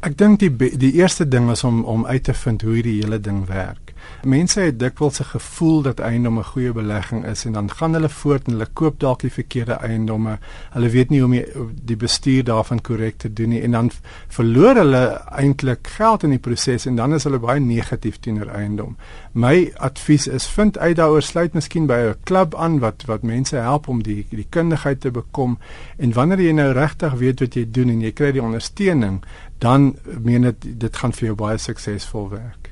Ek 0.01 0.17
dink 0.17 0.39
die 0.39 0.49
die 0.77 0.93
eerste 0.93 1.27
ding 1.27 1.51
is 1.51 1.63
om 1.63 1.83
om 1.83 2.05
uit 2.05 2.23
te 2.23 2.33
vind 2.33 2.61
hoe 2.61 2.73
hierdie 2.73 3.01
hele 3.03 3.19
ding 3.19 3.45
werk. 3.47 3.80
Mense 4.23 4.59
het 4.61 4.79
dikwels 4.79 5.19
'n 5.19 5.23
gevoel 5.23 5.81
dat 5.81 5.99
eiendom 5.99 6.37
'n 6.37 6.43
goeie 6.43 6.71
belegging 6.71 7.25
is 7.25 7.45
en 7.45 7.51
dan 7.51 7.71
gaan 7.71 7.93
hulle 7.93 8.09
voort 8.09 8.45
en 8.45 8.51
hulle 8.51 8.67
koop 8.73 8.99
dalk 8.99 9.19
die 9.19 9.31
verkeerde 9.31 9.73
eiendomme. 9.73 10.37
Hulle 10.69 10.89
weet 10.89 11.09
nie 11.09 11.21
hoe 11.21 11.41
om 11.55 11.71
die 11.83 11.95
bestuur 11.95 12.43
daarvan 12.43 12.81
korrek 12.81 13.17
te 13.17 13.33
doen 13.33 13.49
nie 13.49 13.61
en 13.61 13.71
dan 13.71 13.91
verloor 14.27 14.75
hulle 14.75 15.21
eintlik 15.31 15.87
geld 15.87 16.23
in 16.23 16.29
die 16.29 16.39
proses 16.39 16.85
en 16.85 16.95
dan 16.95 17.13
is 17.13 17.23
hulle 17.23 17.39
baie 17.39 17.59
negatief 17.59 18.19
teenoor 18.19 18.47
eiendom. 18.47 18.97
My 19.31 19.73
advies 19.75 20.27
is 20.27 20.45
vind 20.45 20.77
uit 20.77 20.95
daaroor 20.95 21.21
sluit 21.21 21.53
miskien 21.53 21.85
by 21.85 21.93
'n 21.93 22.15
klub 22.23 22.55
aan 22.55 22.79
wat 22.79 23.03
wat 23.05 23.21
mense 23.21 23.55
help 23.55 23.87
om 23.87 24.03
die 24.03 24.25
die 24.29 24.47
kundigheid 24.49 25.01
te 25.01 25.11
bekom 25.11 25.57
en 25.97 26.13
wanneer 26.13 26.41
jy 26.41 26.51
nou 26.51 26.71
regtig 26.71 27.13
weet 27.13 27.39
wat 27.39 27.53
jy 27.53 27.71
doen 27.71 27.89
en 27.89 28.01
jy 28.01 28.11
kry 28.11 28.31
die 28.31 28.43
ondersteuning, 28.43 29.23
dan 29.57 29.95
meen 30.21 30.41
dit 30.41 30.79
dit 30.79 30.95
gaan 30.97 31.13
vir 31.13 31.25
jou 31.25 31.35
baie 31.35 31.57
suksesvol 31.57 32.29
werk. 32.29 32.70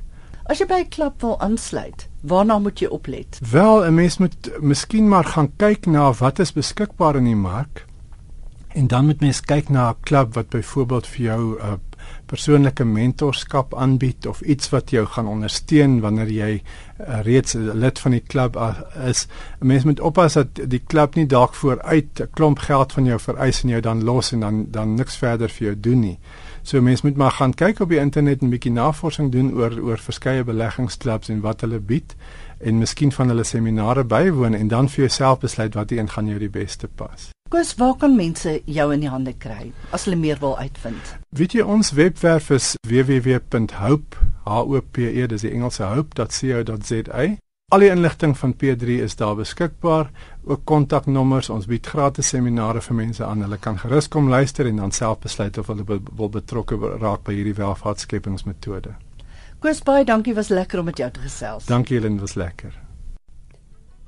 As 0.50 0.58
jy 0.58 0.66
by 0.66 0.80
'n 0.82 0.90
klub 0.90 1.22
wil 1.22 1.36
aansluit, 1.46 2.08
waarna 2.26 2.56
moet 2.60 2.80
jy 2.82 2.88
oplet? 2.90 3.38
Wel, 3.52 3.86
'n 3.86 3.94
mens 3.94 4.18
moet 4.18 4.50
miskien 4.62 5.08
maar 5.08 5.24
gaan 5.26 5.52
kyk 5.58 5.86
na 5.86 6.12
wat 6.12 6.40
is 6.40 6.54
beskikbaar 6.54 7.16
in 7.16 7.24
die 7.24 7.36
mark. 7.36 7.86
En 8.74 8.88
dan 8.88 9.06
moet 9.06 9.20
mens 9.20 9.42
kyk 9.42 9.70
na 9.70 9.90
'n 9.90 9.96
klub 10.02 10.34
wat 10.34 10.50
byvoorbeeld 10.50 11.08
vir 11.08 11.22
jou 11.22 11.42
'n 11.54 11.62
uh, 11.62 11.74
persoonlike 12.26 12.84
mentorskap 12.84 13.76
aanbied 13.76 14.26
of 14.28 14.42
iets 14.42 14.70
wat 14.70 14.90
jou 14.90 15.06
gaan 15.06 15.28
ondersteun 15.28 16.00
wanneer 16.00 16.32
jy 16.32 16.62
uh, 17.00 17.22
reeds 17.22 17.54
'n 17.54 17.78
lid 17.78 18.00
van 18.00 18.12
die 18.12 18.26
klub 18.28 18.56
uh, 18.56 18.74
is. 19.08 19.28
'n 19.62 19.68
Mens 19.68 19.84
moet 19.84 20.00
oppas 20.00 20.34
dat 20.34 20.48
die 20.68 20.84
klub 20.88 21.16
nie 21.16 21.26
dalk 21.26 21.54
vooruit 21.54 22.20
'n 22.20 22.30
klomp 22.34 22.60
geld 22.60 22.94
van 22.94 23.06
jou 23.06 23.20
vereis 23.20 23.64
en 23.64 23.70
jou 23.70 23.82
dan 23.82 24.04
los 24.04 24.32
en 24.32 24.40
dan 24.40 24.66
dan 24.72 24.96
niks 24.96 25.18
verder 25.18 25.50
vir 25.50 25.66
jou 25.66 25.80
doen 25.80 26.00
nie. 26.00 26.20
So 26.70 26.82
mense 26.82 27.06
moet 27.06 27.16
maar 27.18 27.32
gaan 27.32 27.54
kyk 27.54 27.80
op 27.80 27.90
die 27.90 27.98
internet 27.98 28.44
en 28.46 28.52
bietjie 28.54 28.72
navorsing 28.72 29.32
doen 29.34 29.48
oor 29.58 29.74
oor 29.82 29.98
verskeie 29.98 30.44
beleggingsklubs 30.46 31.32
en 31.34 31.40
wat 31.42 31.64
hulle 31.66 31.80
bied 31.82 32.14
en 32.62 32.78
miskien 32.78 33.10
van 33.16 33.34
hulle 33.34 33.44
seminare 33.44 34.04
bywoon 34.06 34.54
en 34.54 34.70
dan 34.70 34.90
vir 34.94 35.08
jouself 35.08 35.42
besluit 35.42 35.74
wat 35.74 35.92
een 35.92 36.10
gaan 36.14 36.30
jou 36.30 36.38
die 36.38 36.52
beste 36.54 36.88
pas. 36.88 37.32
Koos, 37.50 37.74
waar 37.82 37.96
kan 37.98 38.14
mense 38.16 38.60
jou 38.66 38.94
in 38.94 39.02
die 39.02 39.10
hande 39.10 39.34
kry 39.34 39.72
as 39.90 40.06
hulle 40.06 40.22
meer 40.22 40.38
wil 40.46 40.58
uitvind? 40.62 41.18
Weet 41.34 41.58
jy 41.58 41.66
ons 41.66 41.90
webwerf 41.98 42.54
is 42.54 42.76
www.hope, 42.86 44.22
h 44.46 44.62
o 44.62 44.82
p 44.92 45.10
e, 45.10 45.26
dis 45.26 45.42
die 45.42 45.56
Engelse 45.58 45.90
hope.co.za. 45.90 47.30
Al 47.70 47.84
die 47.84 47.90
inligting 47.94 48.32
van 48.38 48.56
P3 48.58 48.96
is 49.06 49.14
daar 49.16 49.36
beskikbaar, 49.38 50.08
ook 50.44 50.64
kontaknommers. 50.66 51.52
Ons 51.54 51.68
bied 51.70 51.86
gratis 51.86 52.32
seminare 52.34 52.82
vir 52.82 52.98
mense 52.98 53.22
aan. 53.26 53.44
Hulle 53.46 53.60
kan 53.62 53.78
gerus 53.78 54.10
kom 54.10 54.30
luister 54.30 54.66
en 54.66 54.82
dan 54.82 54.92
self 54.92 55.20
besluit 55.22 55.58
of 55.62 55.70
hulle 55.70 55.86
wil 55.86 56.32
betrokke 56.34 56.80
raak 56.98 57.22
by 57.30 57.38
hierdie 57.38 57.54
welvaartskepingsmetode. 57.62 58.96
Koos 59.62 59.84
baie 59.86 60.02
dankie, 60.02 60.34
was 60.34 60.50
lekker 60.50 60.82
om 60.82 60.90
met 60.90 60.98
jou 60.98 61.12
te 61.14 61.22
gesels. 61.22 61.70
Dankie 61.70 62.00
Helen, 62.00 62.18
was 62.18 62.34
lekker. 62.34 62.74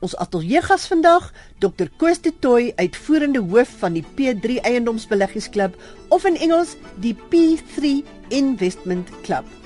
Ons 0.01 0.17
ateljeegas 0.17 0.89
vandag, 0.89 1.29
Dr. 1.61 1.93
Koos 2.01 2.25
de 2.25 2.33
Tooi, 2.33 2.71
uitvoerende 2.81 3.45
hoof 3.45 3.77
van 3.83 3.93
die 3.93 4.05
P3 4.17 4.57
Eiendomsbeleggingsklub 4.65 5.77
of 6.09 6.25
in 6.25 6.41
Engels 6.41 6.79
die 6.97 7.13
P3 7.13 7.99
Investment 8.33 9.13
Club. 9.21 9.60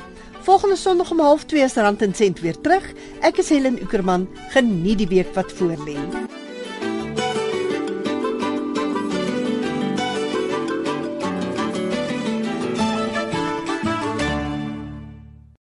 Volgende 0.46 0.76
Sondag 0.76 1.12
om 1.12 1.20
12:30 1.20 1.64
is 1.64 1.74
Rand 1.74 2.02
en 2.02 2.14
Sent 2.14 2.40
weer 2.40 2.62
terug. 2.62 2.86
Ek 3.22 3.38
is 3.42 3.50
Helen 3.50 3.82
Ukerman. 3.82 4.28
Geniet 4.54 5.02
die 5.02 5.08
week 5.10 5.34
wat 5.34 5.50
voorlê. 5.58 5.98